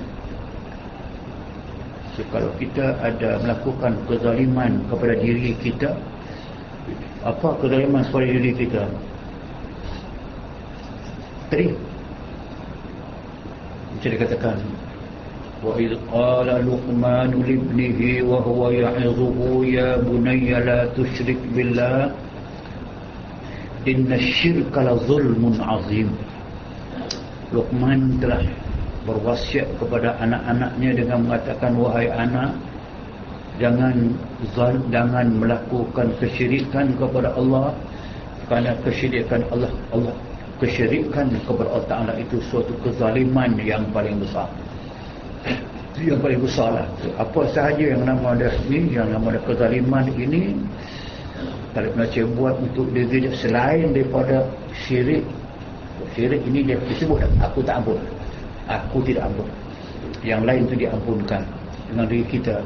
[2.16, 5.90] so, kalau kita ada melakukan kezaliman kepada diri kita
[7.26, 8.84] apa kezaliman kepada diri kita
[11.52, 11.68] tadi
[13.96, 14.60] macam dikatakan
[15.58, 22.14] وإذ قال لقمان لابنه وهو يعظه يا بني لا تشرك بالله
[23.90, 26.10] إن الشرك لظلم عظيم
[27.48, 28.44] Luqman telah
[29.03, 32.55] berwasiat kepada anak-anaknya dengan mengatakan wahai anak
[33.59, 33.95] jangan
[34.89, 37.75] jangan melakukan kesyirikan kepada Allah
[38.47, 40.15] kerana kesyirikan Allah Allah
[40.63, 44.47] kesyirikan kepada Allah Taala itu suatu kezaliman yang paling besar.
[45.99, 46.87] Yang paling besar lah
[47.21, 50.57] apa sahaja yang nama ada ini yang nama ada kezaliman ini
[51.77, 55.25] kalau Malaysia buat untuk diri selain daripada syirik
[56.17, 58.01] syirik ini dia disebut aku tak ampun
[58.69, 59.49] aku tidak ampun
[60.23, 61.43] yang lain itu diampunkan
[61.91, 62.57] dengan diri kita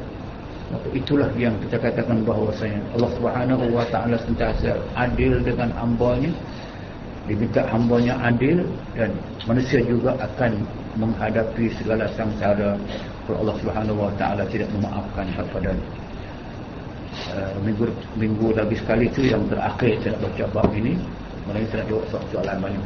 [0.91, 6.35] itulah yang kita katakan bahawasanya Allah subhanahu wa ta'ala sentiasa adil dengan hambanya
[7.27, 8.63] diminta hambanya adil
[8.95, 9.11] dan
[9.51, 10.63] manusia juga akan
[10.97, 12.79] menghadapi segala samsara
[13.27, 15.75] kalau Allah Subhanahu Wa Taala tidak memaafkan kepada
[17.35, 20.95] uh, minggu minggu lagi sekali itu yang terakhir saya nak baca bab ini.
[21.47, 22.85] Saya nak jawab soalan banyak.